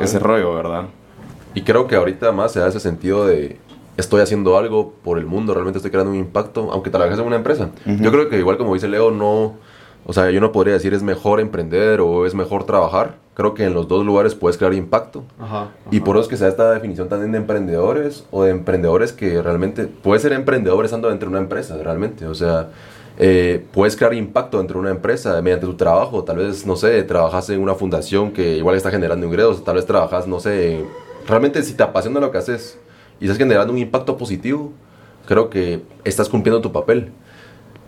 [0.00, 0.86] ese rollo, ¿verdad?
[1.54, 3.58] Y creo que ahorita más se da ese sentido de
[3.96, 7.36] estoy haciendo algo por el mundo, realmente estoy creando un impacto, aunque trabajes en una
[7.36, 7.70] empresa.
[7.84, 9.56] Yo creo que igual como dice Leo, no,
[10.06, 13.16] o sea, yo no podría decir es mejor emprender o es mejor trabajar.
[13.38, 15.22] Creo que en los dos lugares puedes crear impacto.
[15.38, 18.50] Ajá, Y por eso es que se da esta definición también de emprendedores o de
[18.50, 22.26] emprendedores que realmente puedes ser emprendedor estando dentro de una empresa, realmente.
[22.26, 22.70] O sea,
[23.16, 26.24] eh, puedes crear impacto dentro de una empresa mediante tu trabajo.
[26.24, 29.62] Tal vez, no sé, trabajas en una fundación que igual está generando ingresos.
[29.62, 30.84] Tal vez trabajas, no sé,
[31.28, 32.76] realmente si te apasiona lo que haces
[33.20, 34.72] y estás generando un impacto positivo,
[35.26, 37.12] creo que estás cumpliendo tu papel.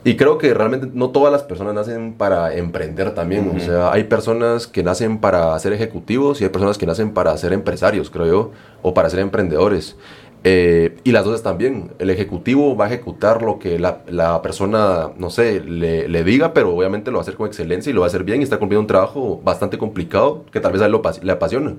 [0.02, 3.52] Y creo que realmente no todas las personas nacen para emprender también.
[3.54, 7.36] O sea, hay personas que nacen para ser ejecutivos y hay personas que nacen para
[7.36, 9.96] ser empresarios, creo yo, o para ser emprendedores.
[10.42, 11.90] Eh, y las dos están bien.
[11.98, 16.54] El ejecutivo va a ejecutar lo que la, la persona, no sé, le, le diga,
[16.54, 18.44] pero obviamente lo va a hacer con excelencia y lo va a hacer bien y
[18.44, 21.74] está cumpliendo un trabajo bastante complicado que tal vez a él lo le apasiona.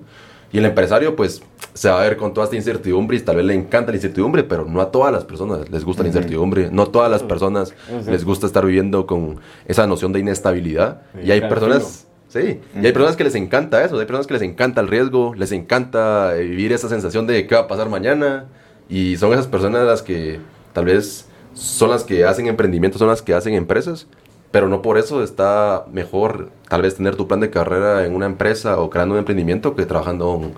[0.52, 1.42] Y el empresario, pues,
[1.74, 4.44] se va a ver con toda esta incertidumbre y tal vez le encanta la incertidumbre,
[4.44, 6.70] pero no a todas las personas les gusta la incertidumbre.
[6.72, 7.74] No a todas las personas
[8.08, 11.02] les gusta estar viviendo con esa noción de inestabilidad.
[11.14, 12.08] Sí, Y hay personas...
[12.28, 15.34] Sí, y hay personas que les encanta eso, hay personas que les encanta el riesgo,
[15.36, 18.46] les encanta eh, vivir esa sensación de qué va a pasar mañana.
[18.88, 20.40] Y son esas personas las que
[20.72, 24.08] tal vez son las que hacen emprendimientos, son las que hacen empresas.
[24.52, 28.26] Pero no por eso está mejor tal vez tener tu plan de carrera en una
[28.26, 30.52] empresa o creando un emprendimiento que trabajando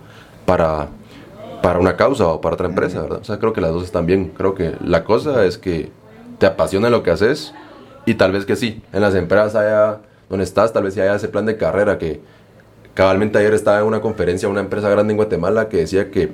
[0.46, 0.90] para,
[1.62, 3.20] para una causa o para otra empresa, ¿verdad?
[3.22, 4.34] O sea, creo que las dos están bien.
[4.36, 5.92] Creo que la cosa es que
[6.40, 7.54] te apasiona lo que haces
[8.06, 11.28] y tal vez que sí, en las empresas haya, donde estás, tal vez haya ese
[11.28, 12.20] plan de carrera que
[12.96, 16.32] cabalmente ayer estaba en una conferencia una empresa grande en Guatemala que decía que,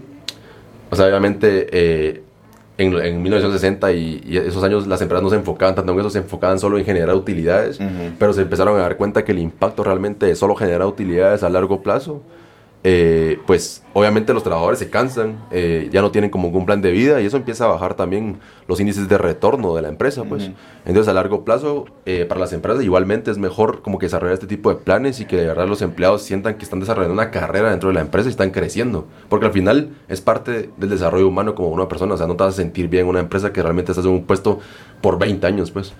[0.89, 1.68] o sea, obviamente...
[1.72, 2.24] Eh,
[2.80, 6.10] en, en, 1960 y, y, esos años las empresas no se enfocaban tanto en eso,
[6.10, 8.14] se enfocaban solo en generar utilidades, uh -huh.
[8.18, 11.50] pero se empezaron a dar cuenta que el impacto realmente de solo generar utilidades a
[11.50, 12.22] largo plazo,
[12.82, 16.92] eh, pues obviamente los trabajadores se cansan, eh, ya no tienen como un plan de
[16.92, 20.44] vida y eso empieza a bajar también los índices de retorno de la empresa, pues.
[20.44, 20.54] Uh -huh.
[20.86, 24.48] Entonces a largo plazo, eh, para las empresas igualmente es mejor como que desarrollar este
[24.48, 27.70] tipo de planes y que de verdad los empleados sientan que están desarrollando una carrera
[27.70, 31.56] dentro de la empresa y están creciendo, porque al final es parte del desarrollo humano
[31.56, 33.62] como una persona, o sea, no te vas a sentir bien en una empresa que
[33.62, 34.60] realmente estás en un puesto
[35.02, 35.94] por 20 años, pues.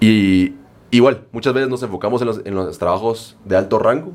[0.00, 0.54] Y
[0.90, 4.12] igual, muchas veces nos enfocamos en los, en los trabajos de alto rango,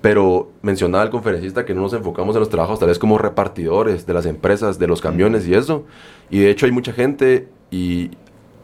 [0.00, 4.06] pero mencionaba el conferencista que no nos enfocamos en los trabajos tal vez como repartidores
[4.06, 5.84] de las empresas, de los camiones y eso.
[6.30, 8.10] Y de hecho hay mucha gente y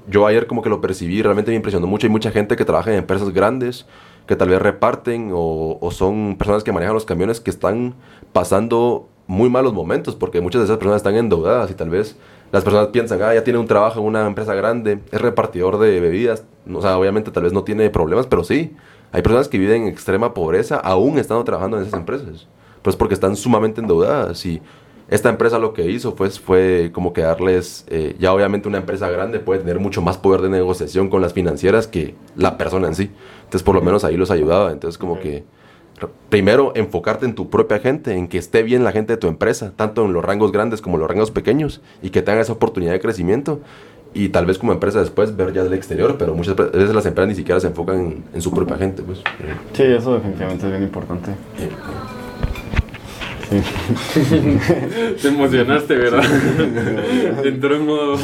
[0.09, 2.07] yo ayer como que lo percibí, realmente me impresionó mucho.
[2.07, 3.87] Hay mucha gente que trabaja en empresas grandes,
[4.27, 7.95] que tal vez reparten o, o son personas que manejan los camiones que están
[8.33, 12.17] pasando muy malos momentos porque muchas de esas personas están endeudadas y tal vez
[12.51, 16.01] las personas piensan, ah, ya tiene un trabajo en una empresa grande, es repartidor de
[16.01, 18.77] bebidas, o sea, obviamente tal vez no tiene problemas, pero sí,
[19.13, 22.49] hay personas que viven en extrema pobreza aún estando trabajando en esas empresas.
[22.81, 24.61] Pues porque están sumamente endeudadas y
[25.09, 29.11] esta empresa lo que hizo pues, fue como que darles, eh, ya obviamente una empresa
[29.11, 32.95] grande puede tener mucho más poder de negociación con las financieras que la persona en
[32.95, 33.11] sí.
[33.45, 34.73] Entonces por lo menos ahí los ayudaba.
[34.73, 35.45] Entonces como que
[36.31, 39.73] primero enfocarte en tu propia gente, en que esté bien la gente de tu empresa,
[39.77, 42.93] tanto en los rangos grandes como en los rangos pequeños y que tengan esa oportunidad
[42.93, 43.61] de crecimiento
[44.15, 47.29] y tal vez como empresa después ver ya del exterior, pero muchas veces las empresas
[47.29, 49.03] ni siquiera se enfocan en, en su propia gente.
[49.03, 49.23] Pues.
[49.73, 51.33] Sí, eso definitivamente es bien importante.
[51.59, 51.69] Sí.
[55.23, 56.25] Te emocionaste, ¿verdad?
[57.45, 58.19] Entró en modo...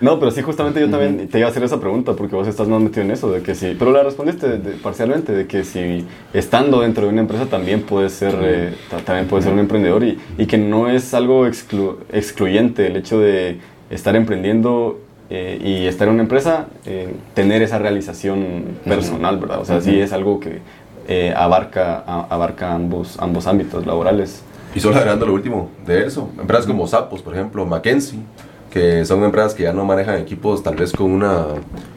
[0.00, 2.68] No, pero sí, justamente yo también te iba a hacer esa pregunta porque vos estás
[2.68, 6.04] más metido en eso, de que sí, pero la respondiste de, parcialmente, de que si
[6.34, 8.74] estando dentro de una empresa también puedes ser, eh,
[9.06, 13.18] también puedes ser un emprendedor y, y que no es algo exclu excluyente el hecho
[13.18, 13.60] de
[13.94, 14.98] estar emprendiendo
[15.30, 19.60] eh, y estar en una empresa, eh, tener esa realización personal, ¿verdad?
[19.60, 20.60] O sea, sí es algo que
[21.08, 24.42] eh, abarca, a, abarca ambos, ambos ámbitos laborales.
[24.74, 28.18] Y solo agregando lo último de eso, empresas como Sapos, por ejemplo, Mackenzie,
[28.70, 31.46] que son empresas que ya no manejan equipos tal vez con una,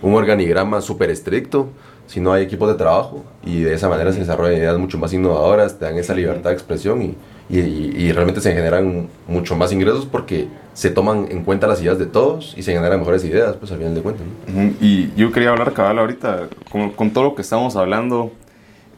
[0.02, 1.70] un organigrama súper estricto,
[2.06, 5.80] sino hay equipos de trabajo y de esa manera se desarrollan ideas mucho más innovadoras,
[5.80, 7.16] te dan esa libertad de expresión y,
[7.50, 11.98] y, y, realmente se generan mucho más ingresos porque se toman en cuenta las ideas
[11.98, 14.26] de todos y se generan mejores ideas, pues al final de cuentas.
[14.48, 14.62] ¿no?
[14.62, 14.74] Uh -huh.
[14.82, 18.34] Y yo quería hablar, cabal, ahorita, con, con todo lo que estamos hablando,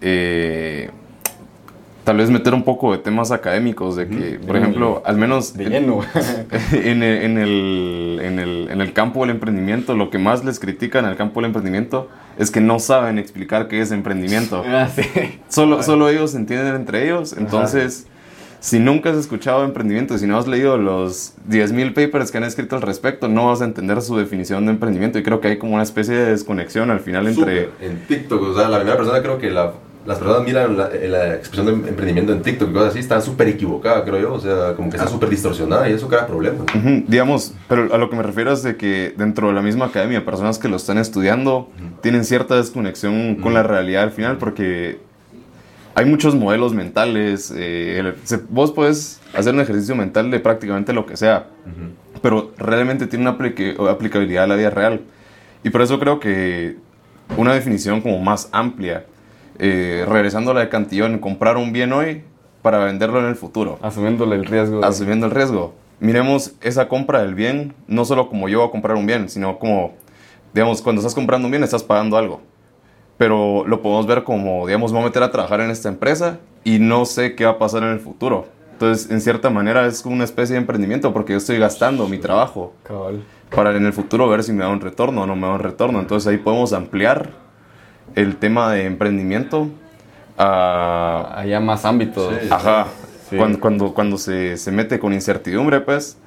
[0.01, 0.89] eh,
[2.03, 5.65] tal vez meter un poco de temas académicos, de que, por ejemplo, al menos de
[5.65, 6.01] lleno.
[6.71, 10.59] En, el, en, el, en, el, en el campo del emprendimiento, lo que más les
[10.59, 14.63] critican en el campo del emprendimiento es que no saben explicar qué es emprendimiento.
[14.65, 15.03] Ah, sí.
[15.49, 18.07] Solo, solo ellos entienden entre ellos, entonces...
[18.07, 18.18] Ajá
[18.59, 22.75] si nunca has escuchado emprendimiento, si no has leído los 10.000 papers que han escrito
[22.75, 25.17] al respecto, no vas a entender su definición de emprendimiento.
[25.17, 27.69] Y creo que hay como una especie de desconexión al final entre...
[27.81, 29.71] En TikTok, o sea, la primera persona creo que la,
[30.05, 33.47] las personas miran la, la, expresión de emprendimiento en TikTok y cosas así, están súper
[33.47, 34.33] equivocadas, creo yo.
[34.33, 36.61] O sea, como que está súper distorsionada y eso crea problemas.
[36.75, 37.05] Uh -huh.
[37.07, 40.25] Digamos, pero a lo que me refiero es de que dentro de la misma academia,
[40.25, 42.01] personas que lo están estudiando uh -huh.
[42.01, 43.41] tienen cierta desconexión uh -huh.
[43.41, 44.99] con la realidad al final porque
[45.99, 47.53] hay muchos modelos mentales.
[47.55, 52.19] Eh, se, vos puedes hacer un ejercicio mental de prácticamente lo que sea, uh -huh.
[52.21, 55.01] pero realmente tiene una aplica aplicabilidad a la vida real.
[55.61, 56.77] Y por eso creo que
[57.35, 59.05] una definición como más amplia,
[59.59, 62.23] eh, regresando a la de Cantillón, comprar un bien hoy
[62.61, 63.77] para venderlo en el futuro.
[63.81, 64.83] Asumiéndole el riesgo.
[64.85, 65.73] Asumiendo el riesgo.
[65.99, 69.59] Miremos esa compra del bien, no solo como yo voy a comprar un bien, sino
[69.59, 69.95] como,
[70.53, 72.39] digamos, cuando estás comprando un bien estás pagando algo
[73.19, 76.39] pero lo podemos ver como, digamos, me voy a meter a trabajar en esta empresa
[76.63, 78.47] y no sé qué va a pasar en el futuro.
[78.71, 82.73] Entonces, en cierta manera es una especie de emprendimiento porque yo estoy gastando mi trabajo
[82.83, 83.21] Cabal.
[83.53, 85.59] para en el futuro ver si me da un retorno o no me da un
[85.59, 85.99] retorno.
[85.99, 87.31] Entonces ahí podemos ampliar
[88.15, 89.67] el tema de emprendimiento
[90.37, 91.33] a...
[91.35, 92.33] Allá más ámbitos.
[92.41, 92.87] Sí, Ajá.
[93.29, 93.35] Sí.
[93.35, 96.17] Cuando, cuando, cuando se, se mete con incertidumbre, pues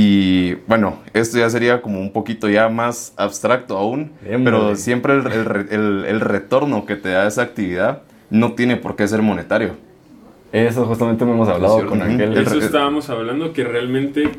[0.00, 5.14] y bueno, esto ya sería como un poquito ya más abstracto aún, Bien, pero siempre
[5.14, 5.26] el,
[5.72, 9.72] el, el, retorno que te da esa actividad no tiene por qué ser monetario.
[10.52, 12.38] Eso justamente hemos hablado con aquel.
[12.38, 14.30] Eso estábamos hablando, que realmente,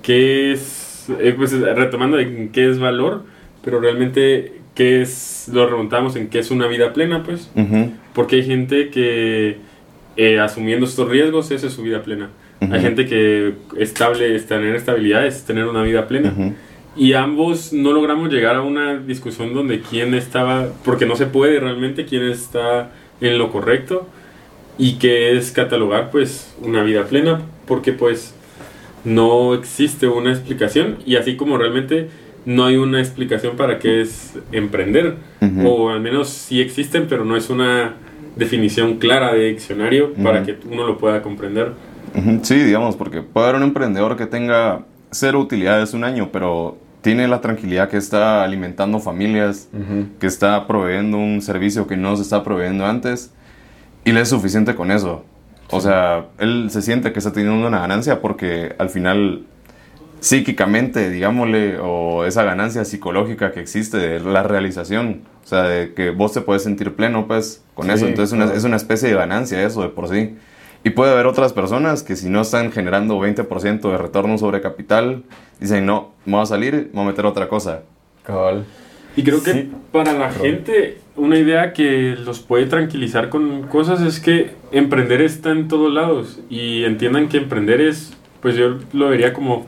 [0.00, 1.10] ¿qué es?
[1.20, 3.24] Eh, pues retomando de qué es valor,
[3.62, 7.50] pero realmente, qué es, lo remontamos en qué es una vida plena, pues.
[8.14, 9.58] Porque hay gente que,
[10.16, 12.30] eh, asumiendo estos riesgos, esa es su vida plena.
[12.60, 12.74] Ujú.
[12.74, 16.30] Hay gente que estable, es tener estabilidad es tener una vida plena.
[16.36, 16.54] ujú.
[16.96, 21.60] Y ambos no logramos llegar a una discusión donde quién estaba, porque no se puede
[21.60, 22.90] realmente, quién está
[23.20, 24.08] en lo correcto
[24.78, 28.34] y qué es catalogar pues una vida plena, porque pues
[29.04, 32.08] no existe una explicación y así como realmente
[32.44, 35.68] no hay una explicación para qué es emprender, Ujú.
[35.68, 37.94] o al menos sí existen, pero no es una
[38.36, 40.46] definición clara de diccionario para Ujú.
[40.46, 41.72] que uno lo pueda comprender.
[42.42, 44.80] Sí, digamos, porque puede haber un emprendedor que tenga
[45.10, 49.68] cero utilidades un año, pero tiene la tranquilidad que está alimentando familias,
[50.18, 53.32] que está proveyendo un servicio que no se está proveyendo antes,
[54.04, 55.24] y le es suficiente con eso.
[55.70, 59.44] O sea, él se siente que está teniendo una ganancia porque al final,
[60.20, 66.10] psíquicamente, digámosle, o esa ganancia psicológica que existe de la realización, o sea, de que
[66.10, 68.06] vos te puedes sentir pleno, pues, con Sí, eso.
[68.06, 70.36] Entonces, una- es una especie de ganancia eso de por sí.
[70.84, 75.24] Y puede haber otras personas que si no están generando 20% de retorno sobre capital,
[75.60, 77.82] dicen, no, me voy a salir, me voy a meter a otra cosa.
[78.24, 78.64] Cabal.
[79.16, 79.72] Y creo que Sí.
[79.90, 85.50] para la gente una idea que los puede tranquilizar con cosas es que emprender está
[85.50, 89.66] en todos lados y entiendan que emprender es, pues yo lo vería como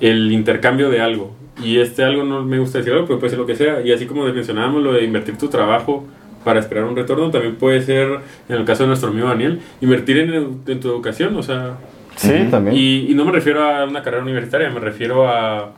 [0.00, 1.30] el intercambio de algo.
[1.62, 3.80] Y este algo no me gusta decir algo, pero puede ser lo que sea.
[3.82, 6.04] Y así como mencionábamos lo de invertir tu trabajo
[6.44, 8.18] para esperar un retorno, también puede ser,
[8.48, 11.76] en el caso de nuestro amigo Daniel, invertir en, en tu educación, o sea,
[12.16, 12.76] Sí, también.
[12.76, 15.70] y, y no me refiero a una carrera universitaria, me refiero a...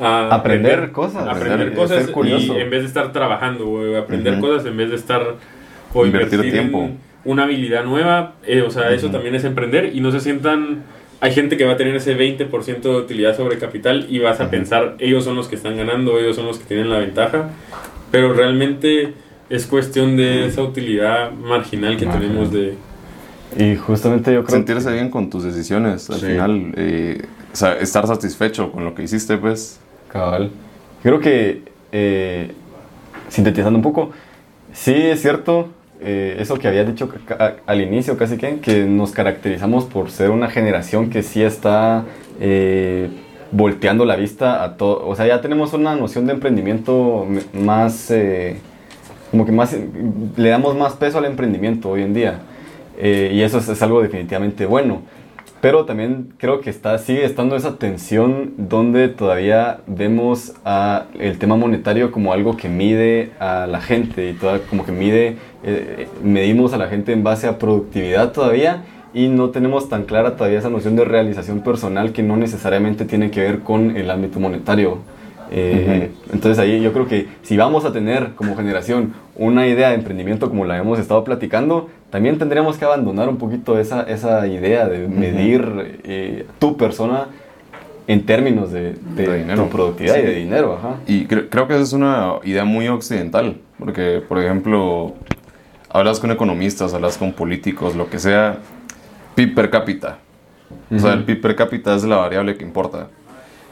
[0.00, 2.56] a Aprender cosas, Aprender ser- cosas ser curioso.
[2.58, 4.42] y en vez de estar trabajando o aprender Ujú.
[4.48, 5.22] cosas, en vez de estar
[5.92, 6.84] o Invertir invertir, tiempo.
[6.84, 10.82] en una habilidad nueva, eh, o sea, eso también es emprender y no se sientan...
[11.20, 14.50] Hay gente que va a tener ese 20% de utilidad sobre capital y vas a
[14.50, 17.48] pensar, ellos son los que están ganando, ellos son los que tienen la ventaja,
[18.10, 19.14] pero realmente
[19.54, 22.28] es cuestión de esa utilidad marginal que Marginal.
[22.28, 22.74] tenemos de...
[23.56, 26.26] Y justamente yo creo Sentirse bien con tus decisiones, al Sí.
[26.26, 29.78] final, eh, o sea, estar satisfecho con lo que hiciste, pues.
[30.12, 30.50] Cabal.
[31.02, 32.50] Creo que, eh,
[33.28, 34.10] sintetizando un poco,
[34.72, 35.68] sí es cierto
[36.00, 37.08] eh, eso que había dicho
[37.66, 42.04] al inicio, casi que, que nos caracterizamos por ser una generación que sí está
[42.40, 43.08] eh,
[43.52, 45.06] volteando la vista a todo.
[45.06, 48.56] O sea, ya tenemos una noción de emprendimiento más, eh,
[49.30, 49.76] como que más,
[50.36, 52.40] le damos más peso al emprendimiento hoy en día.
[52.98, 55.02] Eh, y eso es, es algo definitivamente bueno.
[55.64, 61.56] Pero también creo que está, sigue estando esa tensión donde todavía vemos a el tema
[61.56, 66.74] monetario como algo que mide a la gente y toda, como que mide, eh, medimos
[66.74, 68.82] a la gente en base a productividad todavía
[69.14, 73.30] y no tenemos tan clara todavía esa noción de realización personal que no necesariamente tiene
[73.30, 74.98] que ver con el ámbito monetario.
[75.56, 79.94] Eh, Entonces ahí yo creo que si vamos a tener como generación una idea de
[79.94, 84.88] emprendimiento como la hemos estado platicando, también tendríamos que abandonar un poquito esa, esa idea
[84.88, 87.26] de medir eh, tu persona
[88.06, 89.62] en términos de, de De dinero.
[89.64, 90.74] tu productividad y de dinero.
[90.78, 90.96] Ajá.
[91.06, 95.14] Y cre- creo que esa es una idea muy occidental, porque, por ejemplo,
[95.88, 98.58] hablas con economistas, hablas con políticos, lo que sea,
[99.36, 100.18] PIB per cápita.
[100.94, 103.08] O sea, el PIB per cápita es la variable que importa.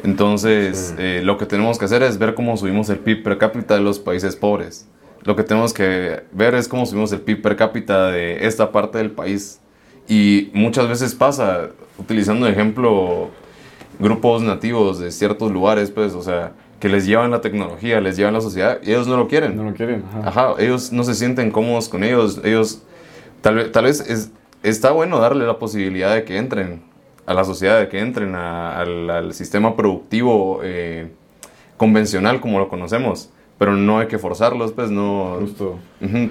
[0.03, 3.75] Entonces, eh, lo que tenemos que hacer es ver cómo subimos el PIB per cápita
[3.75, 4.89] de los países pobres.
[5.23, 8.99] Lo que tenemos que ver es cómo subimos el PIB per cápita de esta parte
[8.99, 9.61] del país.
[10.09, 13.31] Y muchas veces pasa, utilizando de ejemplo
[14.01, 18.35] grupos nativos de ciertos lugares, pues, o sea, que les llevan la tecnología, les llevan
[18.35, 19.57] la sociedad, y ellos no lo quieren.
[19.57, 20.03] No lo quieren.
[20.09, 20.29] Ajá.
[20.29, 22.41] Ajá, ellos no se sienten cómodos con ellos.
[22.43, 22.83] Ellos,
[23.41, 24.33] tal vez, tal vez es,
[24.65, 26.83] está bueno darle la posibilidad de que entren
[27.27, 31.09] a la sociedad, de que entren a- al, al sistema productivo eh,
[31.77, 33.31] convencional como lo conocemos.
[33.59, 35.37] Pero no hay que forzarlos, pues no.
[35.39, 35.79] Justo.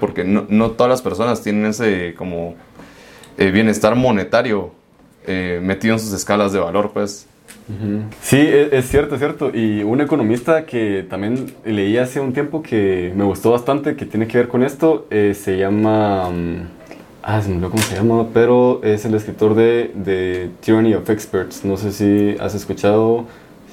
[0.01, 2.55] Porque no, no todas las personas tienen ese como
[3.37, 4.71] eh, bienestar monetario
[5.25, 7.27] eh, metido en sus escalas de valor, pues.
[8.21, 9.49] Sí, es, es cierto, es cierto.
[9.53, 14.27] Y un economista que también leí hace un tiempo que me gustó bastante, que tiene
[14.27, 16.29] que ver con esto, eh, se llama...
[17.23, 21.09] ah, se me olvidó cómo se llama, pero es el escritor de, de Tyranny of
[21.09, 21.65] Experts.
[21.65, 23.25] No sé si has escuchado.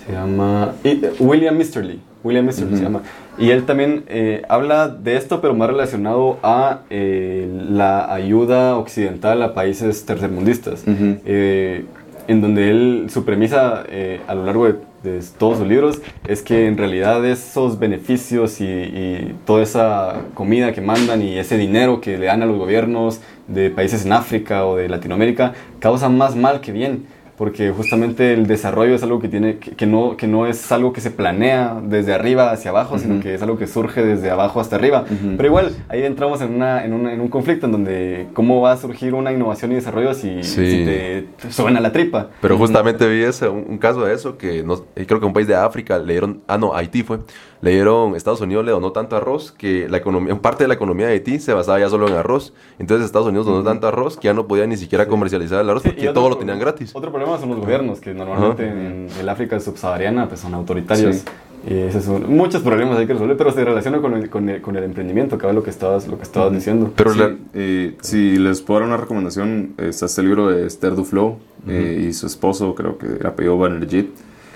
[0.07, 0.73] Se llama...
[1.19, 2.01] William Misterly.
[2.25, 3.03] William Misterly se llama.
[3.39, 9.43] Y él también eh, habla de esto, pero más relacionado a eh, la ayuda occidental
[9.43, 10.83] a países tercermundistas.
[10.87, 11.85] Eh,
[12.27, 13.85] en donde él, su premisa
[14.27, 18.65] a lo largo de, de todos sus libros es que en realidad esos beneficios y,
[18.65, 23.21] y toda esa comida que mandan y ese dinero que le dan a los gobiernos
[23.47, 27.07] de países en África o de Latinoamérica causan más mal que bien.
[27.39, 30.93] Porque justamente el desarrollo es algo que tiene que, que no que no es algo
[30.93, 34.61] que se planea desde arriba hacia abajo sino que es algo que surge desde abajo
[34.61, 35.05] hasta arriba.
[35.37, 38.73] Pero igual ahí entramos en una, en, una- en un conflicto en donde cómo va
[38.73, 40.71] a surgir una innovación y desarrollo si, Sí.
[40.71, 42.29] si te suena la tripa.
[42.43, 45.33] Pero justamente vi ese, un, un caso de eso que no, eh, creo que un
[45.33, 47.21] país de África le dieron, ah no, Haití fue,
[47.61, 51.07] le dieron, Estados Unidos le donó tanto arroz que la economía, parte de la economía
[51.07, 52.53] de Haití se basaba ya solo en arroz.
[52.79, 55.83] Entonces Estados Unidos donó tanto arroz que ya no podía ni siquiera comercializar el arroz
[55.83, 56.95] Sí, porque otro todo lo tenían gratis.
[56.95, 58.73] Otro problema son los gobiernos, que normalmente Ajá.
[58.79, 61.17] en el África subsahariana pues, son autoritarios.
[61.17, 61.25] Sí.
[61.69, 64.63] Y esos son muchos problemas hay que resolver, pero se relaciona con el, con el,
[64.63, 66.93] con el emprendimiento, que era lo que estabas, lo que estabas diciendo.
[66.95, 70.95] Pero Sí, la- eh, si les puedo dar una recomendación, está este libro de Esther
[70.95, 74.09] Duflo eh, y su esposo, creo que el apellido Banerjee.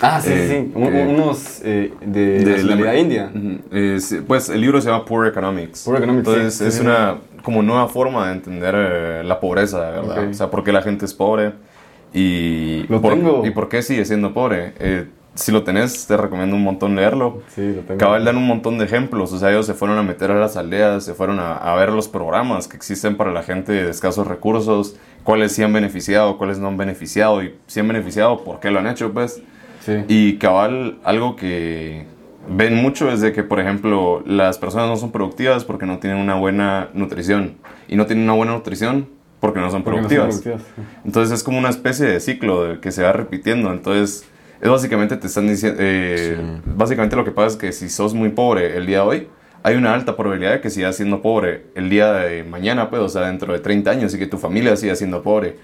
[0.03, 0.73] Ah, sí, Eh, sí.
[0.75, 3.31] Un- eh, unos eh, de, de nacionalidad la- india.
[3.71, 5.85] Eh, sí, pues el libro se llama Poor Economics.
[5.85, 9.79] Poor Economics, Entonces sí, es sí, una como nueva forma de entender eh, la pobreza,
[9.91, 10.25] ¿verdad?
[10.25, 10.31] Ok.
[10.31, 11.53] O sea, por qué la gente es pobre
[12.13, 13.47] y, Lo por, tengo.
[13.47, 14.75] y por qué sigue siendo pobre.
[14.79, 17.41] Eh, si lo tenés, te recomiendo un montón leerlo.
[17.55, 17.97] Sí, lo tengo.
[17.99, 20.57] Cabal dan un montón de ejemplos, o sea, ellos se fueron a meter a las
[20.59, 24.27] aldeas, se fueron a, a ver los programas que existen para la gente de escasos
[24.27, 28.71] recursos, cuáles sí han beneficiado, cuáles no han beneficiado, y si han beneficiado, por qué
[28.71, 29.41] lo han hecho, pues.
[29.85, 30.05] Sí.
[30.09, 32.07] Y cabal, algo que
[32.49, 36.19] ven mucho es de que, por ejemplo, las personas no son productivas porque no tienen
[36.19, 37.57] una buena nutrición,
[37.89, 39.09] y no tienen una buena nutrición
[39.41, 40.63] porque no son Porque no son productivas.
[41.05, 43.73] Entonces es como una especie de ciclo que se va repitiendo.
[43.73, 44.25] Entonces,
[44.61, 45.79] es básicamente te están diciendo.
[45.83, 49.29] eh, Básicamente lo que pasa es que si sos muy pobre el día de hoy,
[49.65, 53.09] hay una alta probabilidad de que sigas siendo pobre el día de mañana, pues, o
[53.09, 55.57] sea, dentro de 30 años y que tu familia siga siendo pobre.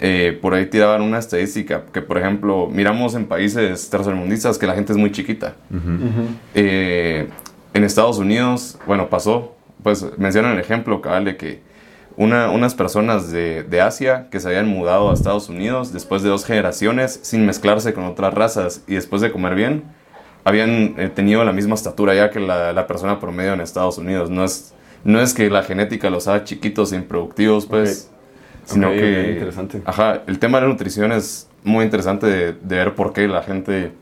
[0.00, 4.74] Eh, por ahí tiraban una estadística que, por ejemplo, miramos en países tercermundistas que la
[4.74, 5.54] gente es muy chiquita.
[6.54, 7.28] Eh,
[7.74, 11.60] en Estados Unidos, bueno, pasó, pues mencionan el ejemplo, cabal, de que
[12.16, 16.28] una- unas personas de, de Asia que se habían mudado a Estados Unidos después de
[16.28, 19.84] dos generaciones sin mezclarse con otras razas y después de comer bien,
[20.44, 24.30] habían eh, tenido la misma estatura ya que la, la persona promedio en Estados Unidos.
[24.30, 24.74] No es,
[25.04, 28.10] no es que la genética los haga chiquitos e improductivos, pues,
[28.68, 29.30] sino Ok, ok, que...
[29.32, 29.82] interesante.
[29.84, 33.42] Ajá, el tema de la nutrición es muy interesante de, de ver por qué la
[33.42, 33.92] gente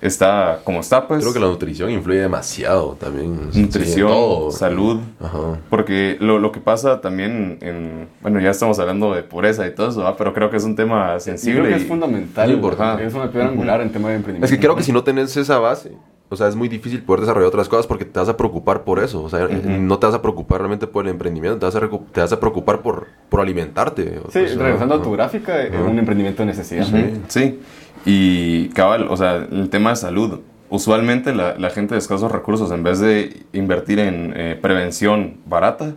[0.00, 1.20] está como está, pues.
[1.20, 3.50] creo que la nutrición influye demasiado también.
[3.54, 4.50] nutrición, todo.
[4.50, 4.98] salud.
[5.20, 5.58] Ajá.
[5.70, 8.08] Porque lo, lo que pasa también en...
[8.20, 10.16] Bueno, ya estamos hablando de pobreza y todo eso, ¿va?
[10.16, 11.60] pero creo que es un tema Y sensible.
[11.60, 13.06] creo que es y- fundamental, muy importante.
[13.06, 14.44] es una piedra angular en tema de emprendimiento.
[14.46, 15.92] Es que creo que si no tenés esa base,
[16.32, 18.98] o sea, es muy difícil poder desarrollar otras cosas porque te vas a preocupar por
[18.98, 19.22] eso.
[19.22, 21.80] O sea, no te vas a preocupar realmente por el emprendimiento, te vas a,
[22.12, 24.14] te vas a preocupar por, por alimentarte.
[24.14, 26.86] Sí, O sea, regresando a tu gráfica, es un emprendimiento de necesidad.
[26.88, 27.60] Ujú, Sí,
[28.06, 30.40] y cabal, o sea, el tema de salud.
[30.70, 35.94] Usualmente la, la gente de escasos recursos, en vez de invertir en eh, prevención barata,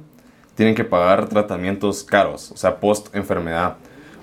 [0.56, 3.78] tienen que pagar tratamientos caros, o sea, post-enfermedad.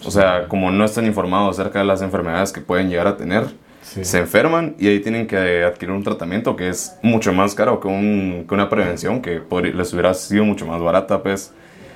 [0.05, 3.47] O sea, como no están informados acerca de las enfermedades que pueden llegar a tener,
[3.83, 4.05] Sí.
[4.05, 7.89] se enferman y ahí tienen que adquirir un tratamiento que es mucho más caro que,
[7.89, 11.53] un- que una prevención que podri- les hubiera sido mucho más barata, pues.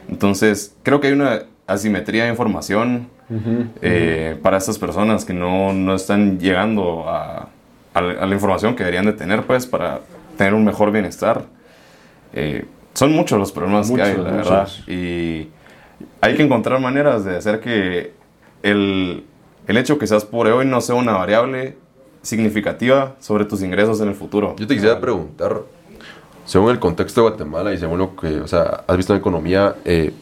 [0.08, 3.08] Entonces, creo que hay una asimetría de información
[3.82, 7.48] eh, para estas personas que no, no están llegando a,
[7.94, 10.00] a la, a la información que deberían de tener, pues, para
[10.36, 11.44] tener un mejor bienestar.
[12.32, 12.64] Eh,
[12.94, 14.48] son muchos los problemas que hay, la muchos.
[14.50, 14.68] verdad.
[14.86, 15.48] Y
[16.20, 18.12] hay que encontrar maneras de hacer que
[18.62, 19.24] el,
[19.66, 21.76] el hecho que seas pobre hoy no sea una variable
[22.22, 24.56] significativa sobre tus ingresos en el futuro.
[24.58, 25.62] Yo te quisiera preguntar,
[26.44, 29.76] según el contexto de Guatemala y según lo que, o sea, has visto en economía,
[29.84, 30.12] eh,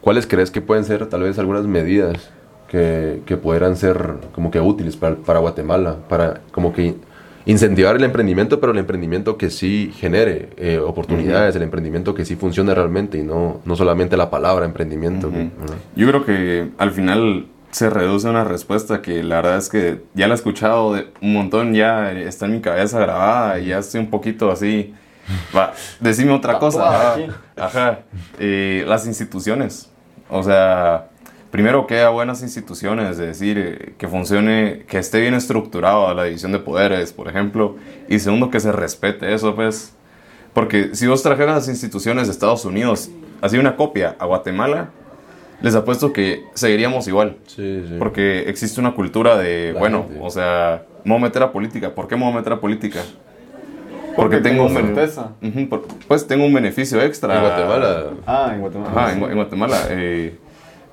[0.00, 2.30] ¿cuáles crees que pueden ser tal vez algunas medidas
[2.68, 6.94] que, que pudieran ser como que útiles para, para Guatemala, para como que
[7.44, 12.36] incentivar el emprendimiento, pero el emprendimiento que sí genere eh, oportunidades, el emprendimiento que sí
[12.36, 15.30] funcione realmente y no, no solamente la palabra emprendimiento.
[15.96, 20.02] Yo creo que al final se reduce a una respuesta que la verdad es que
[20.14, 23.78] ya la he escuchado de un montón, ya está en mi cabeza grabada y ya
[23.78, 24.94] estoy un poquito así.
[25.56, 27.16] Va, decime otra cosa.
[27.56, 28.00] Ajá.
[28.38, 29.90] Eh, las instituciones.
[30.28, 31.08] O sea,
[31.50, 36.24] primero que haya buenas instituciones, es decir, eh, que funcione, que esté bien estructurado la
[36.24, 37.76] división de poderes, por ejemplo.
[38.06, 39.94] Y segundo, que se respete eso, pues.
[40.52, 43.10] Porque si vos trajeras las instituciones de Estados Unidos,
[43.40, 44.90] así una copia a Guatemala,
[45.62, 47.36] les apuesto que seguiríamos igual.
[47.46, 47.94] Sí, sí.
[47.98, 50.18] Porque existe una cultura de, La bueno, gente.
[50.22, 51.94] o sea, me voy a meter a política.
[51.94, 53.00] ¿Por qué me voy a meter a política?
[54.16, 55.30] Porque tengo un certeza.
[55.42, 57.34] Ujú, por- pues tengo un beneficio extra.
[57.34, 58.90] En Guatemala, Ah, en Guatemala.
[58.90, 59.78] Ajá, en, en Guatemala.
[59.88, 60.34] eh,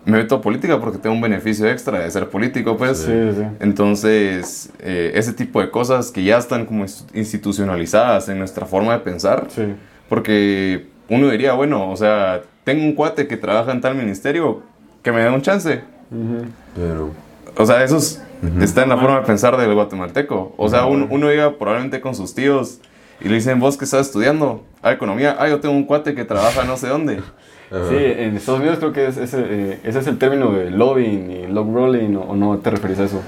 [0.05, 2.99] me meto a política porque tengo un beneficio extra de ser político, pues.
[2.99, 3.43] Sí, sí.
[3.59, 8.93] Entonces, eh, ese tipo de cosas que ya están como inst- institucionalizadas en nuestra forma
[8.93, 9.47] de pensar.
[9.49, 9.63] Sí.
[10.07, 12.41] Porque uno diría, bueno, o sea,
[12.71, 14.61] tengo un cuate que trabaja en tal ministerio,
[15.01, 15.81] que me dé un chance.
[16.11, 16.45] Ujú.
[16.75, 17.11] pero...
[17.57, 18.21] o sea, eso es-
[18.61, 20.53] está en la forma de pensar del guatemalteco.
[20.57, 22.79] O sea, un- uno llega probablemente con sus tíos
[23.21, 26.23] y le dicen, vos que estás estudiando, ah, economía, ah, yo tengo un cuate que
[26.25, 27.19] trabaja no sé dónde.
[27.71, 31.29] Sí, en Estados Unidos creo que es, ese, eh, ese es el término de lobbying
[31.29, 33.21] y log rolling, o, o no te referís a eso.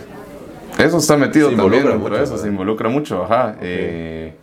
[0.80, 2.38] Eso está metido Se también mucho, eso, ¿verdad?
[2.38, 3.56] se involucra mucho, ajá.
[3.62, 4.34] Eh,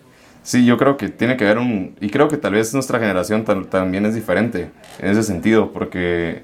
[0.49, 1.95] sí, yo creo que tiene que haber un...
[2.01, 6.43] Y creo que tal vez nuestra generación tal- también es diferente en ese sentido, porque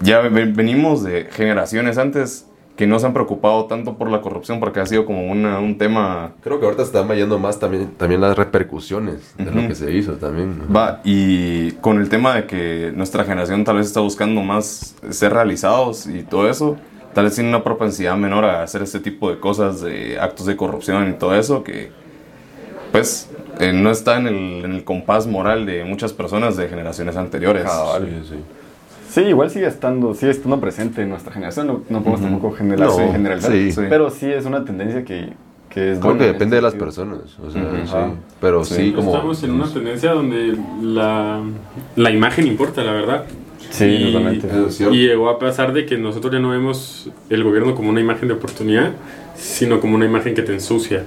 [0.00, 4.60] ya ve- venimos de generaciones antes que no se han preocupado tanto por la corrupción,
[4.60, 6.34] porque ha sido como una- un tema...
[6.40, 9.68] Creo que ahorita están yendo más también, también las repercusiones de lo Ujú.
[9.68, 10.56] que se hizo también.
[10.58, 10.72] ¿no?
[10.72, 15.32] Va, y con el tema de que nuestra generación tal vez está buscando más ser
[15.32, 16.76] realizados y todo eso,
[17.12, 20.54] tal vez tiene una propensidad menor a hacer este tipo de cosas, de actos de
[20.56, 22.03] corrupción y todo eso, que
[22.94, 23.28] pues
[23.58, 27.64] eh, no está en el, en el compás moral de muchas personas de generaciones anteriores.
[27.64, 28.06] Cabal.
[28.22, 28.36] Sí, sí.
[29.10, 32.86] Sí, igual sigue estando, sigue estando presente en nuestra generación, no, no podemos tampoco generar,
[32.88, 33.72] No, generalizar, sí.
[33.72, 33.80] Sí.
[33.88, 35.32] pero sí es una tendencia que,
[35.70, 37.18] que es Creo buena que en depende de las personas.
[37.44, 37.76] O sea, Ujú.
[37.78, 37.82] sí.
[37.84, 38.10] Ajá.
[38.40, 38.74] Pero Sí.
[38.76, 39.12] sí, como.
[39.12, 41.42] Estamos en una tendencia donde la,
[41.96, 43.24] la imagen importa, la verdad.
[43.70, 44.48] Sí, y, totalmente.
[44.92, 48.28] Y llegó a pasar de que nosotros ya no vemos el gobierno como una imagen
[48.28, 48.92] de oportunidad,
[49.34, 51.02] sino como una imagen que te ensucia.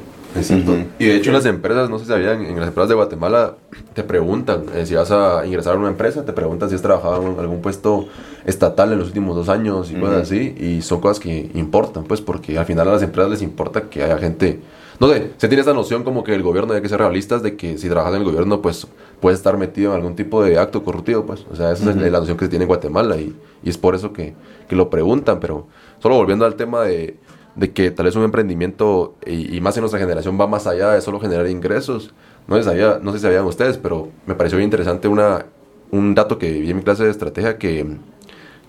[0.99, 3.55] Y de hecho las empresas, no sé si sabían, en las empresas de Guatemala
[3.93, 7.21] te preguntan eh, si vas a ingresar a una empresa, te preguntan si has trabajado
[7.21, 8.07] en algún puesto
[8.45, 12.21] estatal en los últimos dos años y cosas así, y son cosas que importan, pues
[12.21, 14.61] porque al final a las empresas les importa que haya gente,
[14.99, 17.57] no sé, se tiene esta noción como que el gobierno hay que ser realistas de
[17.57, 18.87] que si trabajas en el gobierno pues
[19.19, 22.19] puedes estar metido en algún tipo de acto corruptivo, pues, o sea, esa es la
[22.19, 24.33] noción que se tiene en Guatemala y, y es por eso que,
[24.69, 25.67] que lo preguntan, pero
[25.99, 27.17] solo volviendo al tema de
[27.57, 30.91] de que tal vez un emprendimiento, y, y más en nuestra generación, va más allá
[30.91, 32.13] de solo generar ingresos.
[32.47, 35.45] No sé, si sabía, no sé si sabían ustedes, pero me pareció interesante una,
[35.91, 37.97] un dato que vi en mi clase de estrategia que,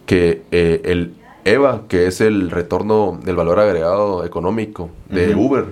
[0.07, 1.15] que eh, el
[1.45, 5.67] EVA, que es el retorno del valor agregado económico de Uber,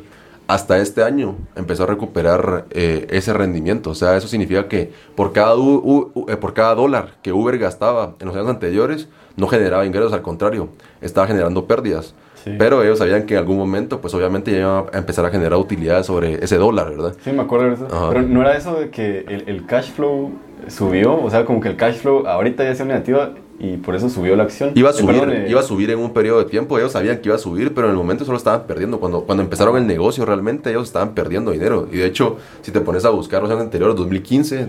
[0.47, 3.91] hasta este año empezó a recuperar eh, ese rendimiento.
[3.91, 7.33] O sea, eso significa que por cada, u- u- u- eh, por cada dólar que
[7.33, 10.69] Uber gastaba en los años anteriores, no generaba ingresos, al contrario,
[11.01, 12.15] estaba generando pérdidas.
[12.47, 12.53] Sí.
[12.57, 15.59] Pero ellos sabían que en algún momento, pues obviamente ya iba a empezar a generar
[15.59, 17.15] utilidades sobre ese dólar, ¿verdad?
[17.25, 17.89] Sí, me acuerdo de eso.
[17.91, 18.11] Ajá.
[18.11, 20.31] Pero no era eso de que el, el cash flow
[20.69, 24.09] subió, o sea, como que el cash flow ahorita ya sea negativa y por eso
[24.09, 24.71] subió la acción.
[24.77, 27.19] Iba a Eh, subir, eh, iba a subir en un periodo de tiempo, ellos sabían
[27.19, 29.01] que iba a subir, pero en el momento solo estaban perdiendo.
[29.01, 31.89] Cuando, cuando empezaron el negocio realmente ellos estaban perdiendo dinero.
[31.91, 34.69] Y de hecho, si te pones a buscar los años anteriores, 2015,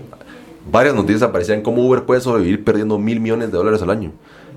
[0.72, 4.10] varias noticias aparecían como Uber puede sobrevivir perdiendo mil millones de dólares al año.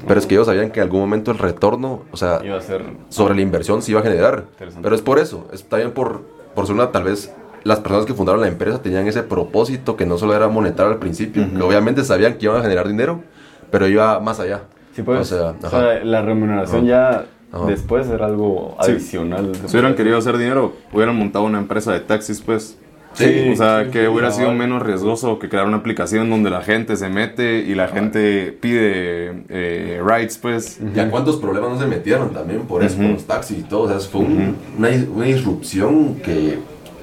[0.08, 2.62] Pero es que ellos sabían que en algún momento el retorno, o sea, Iba a
[2.62, 2.84] ser...
[3.10, 4.46] sobre la inversión se iba a generar.
[4.82, 6.22] Pero es por eso, es también por,
[6.56, 7.34] por ser una, tal vez,
[7.64, 10.98] las personas que fundaron la empresa tenían ese propósito que no solo era monetario al
[11.00, 13.22] principio, que obviamente sabían que iban a generar dinero,
[13.70, 14.62] pero iba más allá.
[14.96, 15.70] Sí, pues, o sea, o ajá.
[15.70, 17.66] sea, la remuneración ya Ajá.
[17.68, 18.92] después era algo Sí.
[18.92, 19.52] adicional.
[19.66, 22.78] Si hubieran querido hacer dinero, hubieran montado una empresa de taxis, pues.
[23.14, 26.50] Sí, o sea, sí, que sí, hubiera sido menos riesgoso que crear una aplicación donde
[26.50, 30.80] la gente se mete y la gente pide eh, rides, pues.
[30.96, 33.82] ¿Y a cuántos problemas no se metieron también por eso, por los taxis y todo?
[33.84, 36.60] O sea, fue un- una, una disrupción que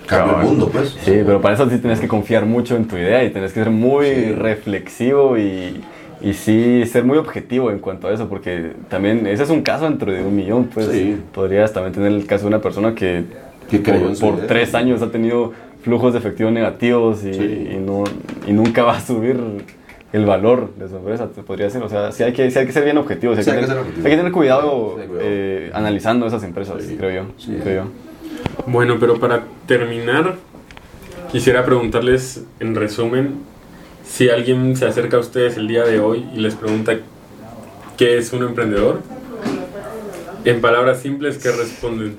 [0.07, 0.97] cambió el mundo, pues.
[1.03, 3.61] Sí, pero para eso sí tienes que confiar mucho en tu idea y tienes que
[3.63, 5.83] ser muy reflexivo y,
[6.23, 9.85] y sí ser muy objetivo en cuanto a eso, porque también ese es un caso
[9.85, 11.19] dentro de un millón, pues Sí.
[11.35, 13.25] podrías también tener el caso de una persona que,
[13.71, 14.47] Que creyó por, en su por idea.
[14.47, 15.53] tres años ha tenido
[15.89, 17.69] flujos de efectivo negativos y, Sí.
[17.73, 18.05] y no,
[18.47, 19.39] y nunca va a subir
[20.13, 22.67] el valor de su empresa, te podría ser, o sea, sí hay que, sí hay
[22.67, 25.19] que ser bien objetivo, sí hay, hay que tener, hay que tener cuidado, cuidado.
[25.21, 26.97] eh, analizando esas empresas, Sí.
[26.99, 27.57] creo yo, Sí.
[27.63, 27.91] creo yo.
[28.67, 30.37] Bueno, pero para terminar,
[31.33, 33.35] quisiera preguntarles en resumen,
[34.05, 36.97] si alguien se acerca a ustedes el día de hoy y les pregunta
[37.97, 39.01] qué es un emprendedor,
[40.45, 42.17] en palabras simples, ¿qué responden?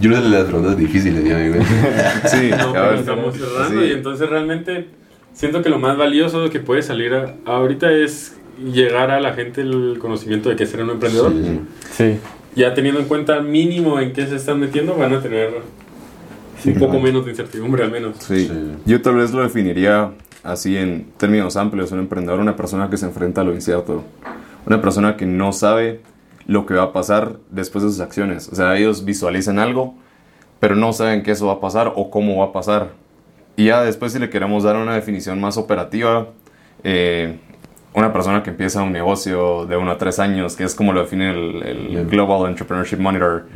[0.00, 1.60] Yo no sé las preguntas difíciles, ya, güey.
[2.26, 3.86] Sí, No, pero estamos cerrando Sí.
[3.88, 4.86] y entonces realmente
[5.32, 9.60] siento que lo más valioso que puede salir a- ahorita es llegar a la gente
[9.62, 11.32] el conocimiento de qué ser un emprendedor.
[11.32, 11.60] Sí,
[11.92, 12.18] sí.
[12.54, 15.50] Ya teniendo en cuenta mínimo en qué se están metiendo, van a tener
[16.58, 18.16] Sí, un poco menos de incertidumbre al menos.
[18.18, 18.46] Sí.
[18.46, 18.52] Sí.
[18.84, 20.10] Yo tal vez lo definiría
[20.44, 24.04] así en términos amplios, un emprendedor, una persona que se enfrenta a lo incierto,
[24.66, 26.00] una persona que no sabe
[26.46, 28.48] lo que va a pasar después de sus acciones.
[28.50, 29.94] O sea, ellos visualizan algo,
[30.60, 32.90] pero no saben que eso va a pasar o cómo va a pasar.
[33.56, 36.28] Y ya después si le queremos dar una definición más operativa,
[36.84, 37.38] eh,
[37.94, 41.00] una persona que empieza un negocio de uno a tres años, que es como lo
[41.02, 43.46] define el, el Global Entrepreneurship Monitor.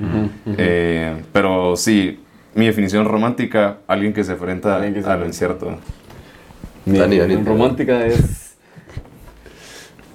[0.58, 2.20] Eh, pero sí,
[2.54, 5.26] mi definición romántica, alguien que se enfrenta que se a lo enfrenta.
[5.26, 5.78] incierto.
[6.84, 7.36] Mi Dani, Dani.
[7.36, 8.45] romántica es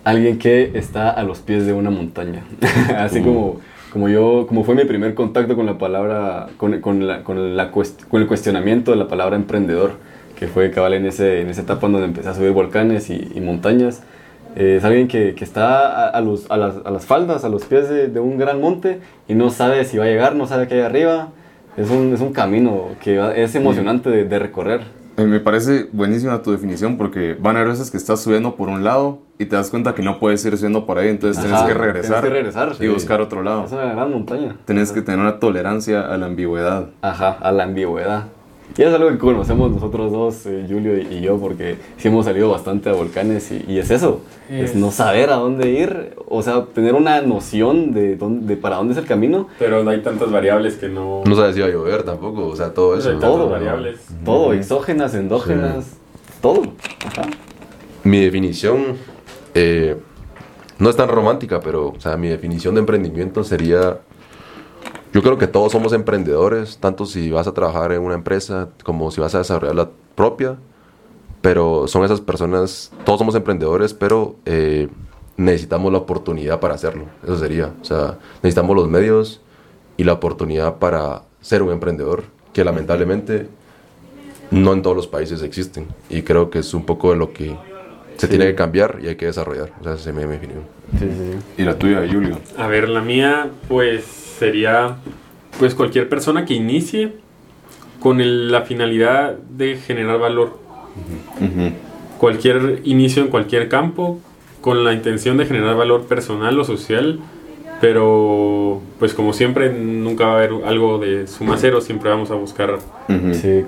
[0.03, 2.44] alguien que está a los pies de una montaña.
[2.98, 3.60] Así como,
[3.91, 7.72] como yo, como fue mi primer contacto con la palabra, con, con, la, con, la
[7.72, 9.91] cuest- con el cuestionamiento de la palabra emprendedor,
[10.38, 13.41] que fue cabal en, ese, en esa etapa donde empecé a subir volcanes y, y
[13.41, 14.02] montañas.
[14.56, 17.49] Eh, es alguien que, que está a, a los, a, las, a las faldas, a
[17.49, 20.48] los pies de, de un gran monte y no sabe si va a llegar, no
[20.48, 21.30] sabe qué hay arriba.
[21.78, 24.82] Es un, es un camino que es emocionante de, de recorrer.
[25.22, 28.69] Eh, Me parece buenísima tu definición porque van a haber veces que estás subiendo por
[28.69, 31.61] un lado y te das cuenta que no puedes ir subiendo por ahí, entonces tienes
[31.61, 33.65] que regresar, tienes que regresar, y buscar otro lado.
[33.65, 34.56] Es una gran montaña.
[34.65, 36.89] Tienes que tener una tolerancia a la ambigüedad.
[37.02, 38.26] Ajá, a la ambigüedad.
[38.77, 42.26] Y es algo que conocemos nosotros dos, eh, Julio y, y yo, porque sí hemos
[42.26, 46.15] salido bastante a volcanes y, y es eso, es Es- no saber a dónde ir,
[46.27, 50.02] o sea, tener una noción de, dónde, de para dónde es el camino, Pero hay
[50.02, 51.22] tantas variables que no...
[51.26, 53.11] No sabes si va a llover tampoco, o sea, todo eso.
[53.14, 53.19] ¿no?
[53.19, 53.99] todo, variables.
[54.23, 55.98] todo, exógenas, endógenas,
[56.41, 56.61] todo.
[57.06, 57.23] Ajá.
[58.03, 58.95] Mi definición
[59.53, 59.98] eh,
[60.80, 63.99] no es tan romántica, pero o sea, mi definición de emprendimiento sería,
[65.14, 69.12] yo creo que todos somos emprendedores, tanto si vas a trabajar en una empresa como
[69.12, 70.58] si vas a desarrollar la propia,
[71.42, 74.88] pero son esas personas, todos somos emprendedores, pero eh,
[75.38, 79.42] necesitamos la oportunidad para hacerlo, eso sería, o sea, necesitamos los medios
[79.98, 82.24] y la oportunidad para ser un emprendedor,
[82.54, 83.48] que lamentablemente
[84.52, 85.88] no en todos los países existen.
[86.10, 87.56] Y creo que es un poco de lo que
[88.18, 89.72] se tiene que cambiar y hay que desarrollar.
[89.80, 90.64] O sea, esa es mi mi opinión.
[91.00, 91.62] Sí, sí, sí.
[91.62, 92.38] Y la tuya, Julio.
[92.58, 94.95] A ver, la mía, pues sería
[95.59, 97.13] pues cualquier persona que inicie
[97.99, 100.57] con el- la finalidad de generar valor.
[102.18, 104.19] Cualquier inicio en cualquier campo
[104.61, 107.19] con la intención de generar valor personal o social,
[107.80, 112.35] pero pues como siempre nunca va a haber algo de suma cero, siempre vamos a
[112.35, 112.80] buscar.
[113.34, 113.63] Sí,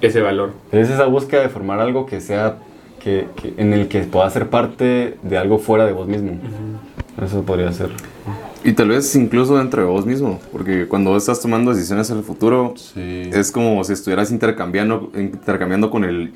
[0.00, 0.50] ese valor.
[0.72, 2.56] Es esa búsqueda de formar algo que sea,
[3.00, 6.32] que, que- en el que pueda ser parte de algo fuera de vos mismo.
[7.24, 7.90] Eso podría ser.
[8.64, 12.18] Y tal vez incluso dentro de vos mismo, porque cuando vos estás tomando decisiones en
[12.18, 13.28] el futuro, Sí.
[13.32, 16.32] es como si estuvieras intercambiando, intercambiando con el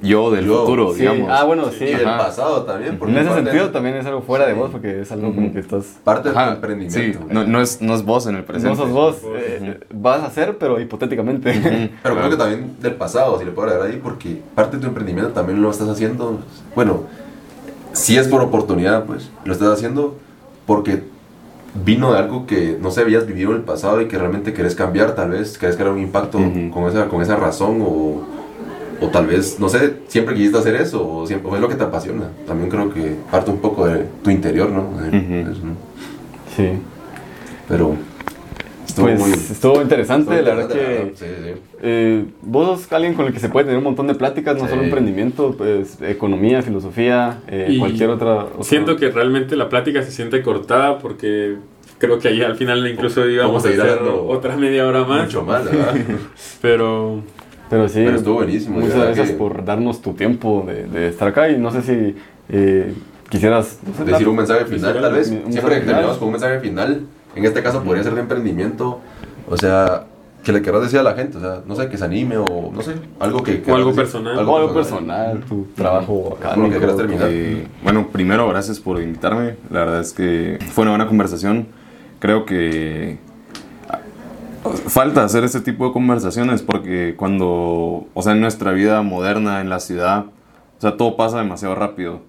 [0.00, 1.28] yo del Yo, futuro, Sí, digamos.
[1.32, 1.84] ah, bueno, sí.
[1.84, 2.98] y del pasado también.
[2.98, 4.58] porque En ese sentido también es algo fuera de Sí.
[4.58, 5.98] vos, porque es algo como que estás...
[6.04, 7.18] Parte de Ajá, emprendimiento.
[7.20, 8.70] Sí, no, no es, no es vos en el presente.
[8.70, 11.90] No sos vos, eh, vas a hacer, pero hipotéticamente.
[12.02, 14.88] Pero creo que también del pasado, si le puedo agregar ahí, porque parte de tu
[14.88, 16.40] emprendimiento también lo estás haciendo,
[16.76, 17.02] bueno,
[17.92, 20.16] si es por oportunidad, pues, lo estás haciendo
[20.66, 21.02] porque
[21.84, 24.74] vino de algo que no se habías vivido en el pasado y que realmente querés
[24.74, 26.38] cambiar, tal vez, querés crear un impacto
[26.72, 28.22] con, esa, con esa razón o,
[29.00, 31.74] o tal vez, no sé, siempre quisiste hacer eso o, siempre, o es lo que
[31.76, 32.24] te apasiona.
[32.46, 35.00] También creo que parte un poco de tu interior, ¿no?
[35.00, 35.28] De- Ujú.
[35.28, 35.72] de eso, ¿no?
[36.56, 36.70] Sí.
[37.68, 37.94] Pero
[38.98, 39.30] estuvo Pues muy...
[39.32, 40.82] estuvo interesante, estuvo la verdad que...
[40.82, 41.60] la verdad, sí, sí.
[41.82, 44.64] eh, vos sos alguien con el que se puede tener un montón de pláticas, no
[44.64, 44.70] Sí.
[44.70, 50.10] solo emprendimiento, pues economía, filosofía, eh, cualquier otra, otra- Siento que realmente la plática se
[50.10, 51.56] siente cortada porque
[51.98, 55.24] creo que ahí al final incluso íbamos a hacer otra media hora más.
[55.26, 55.94] Mucho más, ¿verdad?
[56.62, 57.22] Pero
[57.70, 61.28] Pero sí, Pero estuvo buenísimo, Muchas gracias que- por darnos tu tiempo de, de estar
[61.28, 62.16] acá y no sé si
[62.50, 62.92] eh,
[63.28, 65.26] quisieras no sé, decir un mensaje final, tal vez.
[65.28, 67.02] Siempre terminamos con un mensaje final,
[67.34, 69.00] en este caso podría ser de emprendimiento,
[69.48, 70.04] o sea,
[70.42, 72.70] que le querrás decir a la gente, o sea, no sé, que se anime o
[72.72, 73.62] no sé, algo que...
[73.68, 74.48] O algo decir, personal.
[74.48, 77.28] o algo personal, tu trabajo lo que quieras terminar.
[77.30, 79.56] Eh, bueno, primero, gracias por invitarme.
[79.70, 81.66] La verdad es que fue una buena conversación.
[82.20, 83.18] Creo que
[84.88, 89.68] falta hacer este tipo de conversaciones porque cuando, o sea, en nuestra vida moderna, en
[89.68, 90.26] la ciudad,
[90.78, 92.20] o sea, todo pasa demasiado rápido.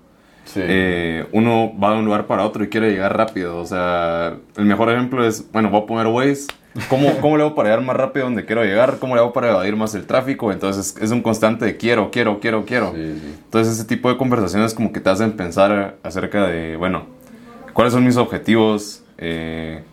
[0.45, 0.61] Sí.
[0.63, 3.57] Eh, uno va de un lugar para otro y quiere llegar rápido.
[3.57, 6.47] O sea, el mejor ejemplo es, bueno, voy a poner Waze.
[6.89, 8.97] ¿Cómo, ¿Cómo le hago para llegar más rápido donde quiero llegar?
[8.99, 10.51] ¿Cómo le hago para evadir más el tráfico?
[10.51, 12.93] Entonces es un constante de quiero, quiero, quiero, quiero.
[12.93, 13.35] Sí, sí.
[13.43, 17.05] Entonces ese tipo de conversaciones como que te hacen pensar acerca de, bueno,
[17.73, 19.03] ¿cuáles son mis objetivos?
[19.17, 19.83] Eh,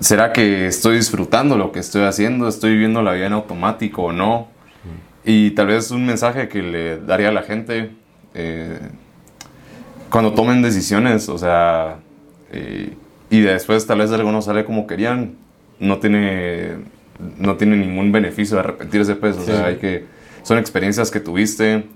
[0.00, 2.48] ¿Será que estoy disfrutando lo que estoy haciendo?
[2.48, 4.48] ¿Estoy viviendo la vida en automático o no?
[5.24, 7.92] Y tal vez un mensaje que le daría a la gente
[8.34, 8.80] eh,
[10.12, 11.96] cuando tomen decisiones, o sea,
[12.52, 12.92] eh,
[13.30, 15.36] y después tal vez algo no sale como querían,
[15.80, 16.72] no tiene,
[17.38, 19.46] no tiene ningún beneficio de arrepentirse, pues, o Sí.
[19.46, 20.04] sea, hay que,
[20.42, 21.86] son experiencias que tuviste,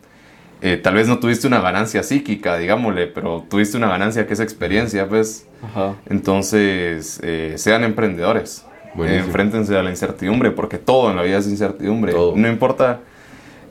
[0.63, 4.41] eh, tal vez no tuviste una ganancia psíquica, digámosle, pero tuviste una ganancia que es
[4.41, 5.95] experiencia, pues, Ajá.
[6.09, 8.65] entonces, eh, sean emprendedores.
[8.95, 9.27] Buenísimo.
[9.27, 12.13] Enfréntense a la incertidumbre, porque todo en la vida es incertidumbre.
[12.13, 12.35] Todo.
[12.35, 13.01] No importa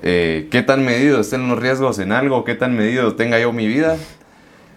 [0.04, 3.66] eh, qué tan medido estén los riesgos en algo, qué tan medido tenga yo mi
[3.68, 3.98] vida,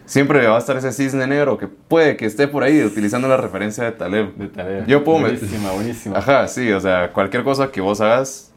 [0.08, 3.36] siempre va a estar ese cisne negro que puede que esté por ahí utilizando la
[3.36, 4.34] referencia de Taleb.
[4.34, 4.84] De.
[4.86, 6.18] Yo puedo Buenísima, buenísima.
[6.18, 8.50] Ajá, sí, o sea, cualquier cosa que vos hagas,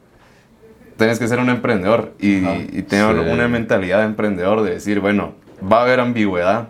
[0.95, 2.39] tenés que ser un emprendedor y,
[2.83, 3.31] tener Sí.
[3.31, 6.69] una mentalidad de emprendedor de decir, bueno, va a haber ambigüedad,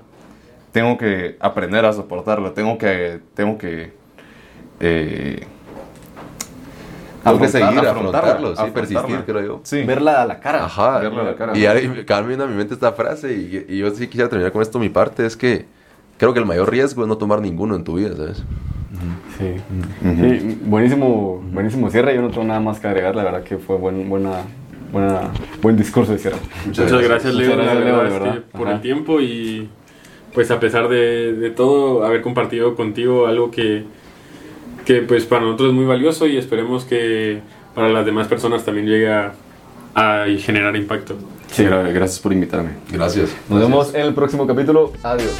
[0.72, 3.94] tengo que aprender a soportarla, tengo que, tengo que,
[4.80, 5.46] eh,
[7.24, 8.74] Tengo que seguir, afrontarlo, sí, afrontarla.
[8.74, 9.60] persistir, creo yo.
[9.64, 9.84] Sí.
[9.84, 10.66] Verla a la cara.
[10.66, 11.00] Ajá.
[11.00, 11.58] Verlo a la cara.
[11.58, 14.62] Y ahí camina a mi mente esta frase y, y yo sí quisiera terminar con
[14.62, 14.80] esto.
[14.80, 15.66] Mi parte es que
[16.18, 18.44] creo que el mayor riesgo es no tomar ninguno en tu vida, ¿sabes?
[19.38, 19.56] Sí.
[20.04, 22.14] Sí, buenísimo, buenísimo cierre.
[22.16, 23.16] Yo no tengo nada más que agregar.
[23.16, 24.32] La verdad que fue buen, buena,
[24.92, 25.32] buena,
[25.62, 26.38] buen discurso de cierre.
[26.66, 28.44] Muchas gracias, Leo, Muchas gracias, Leo, verdad de es que verdad.
[28.52, 28.76] por Ajá.
[28.76, 29.70] el tiempo y
[30.34, 33.84] pues a pesar de, de todo, haber compartido contigo algo que,
[34.86, 37.42] que pues para nosotros es muy valioso y esperemos que
[37.76, 39.34] para las demás personas también llegue a,
[39.96, 41.16] a generar impacto.
[41.52, 42.72] Sí, gra- gracias por invitarme.
[42.92, 43.30] Gracias.
[43.50, 44.94] Nos vemos en el próximo capítulo.
[45.04, 45.32] Adiós.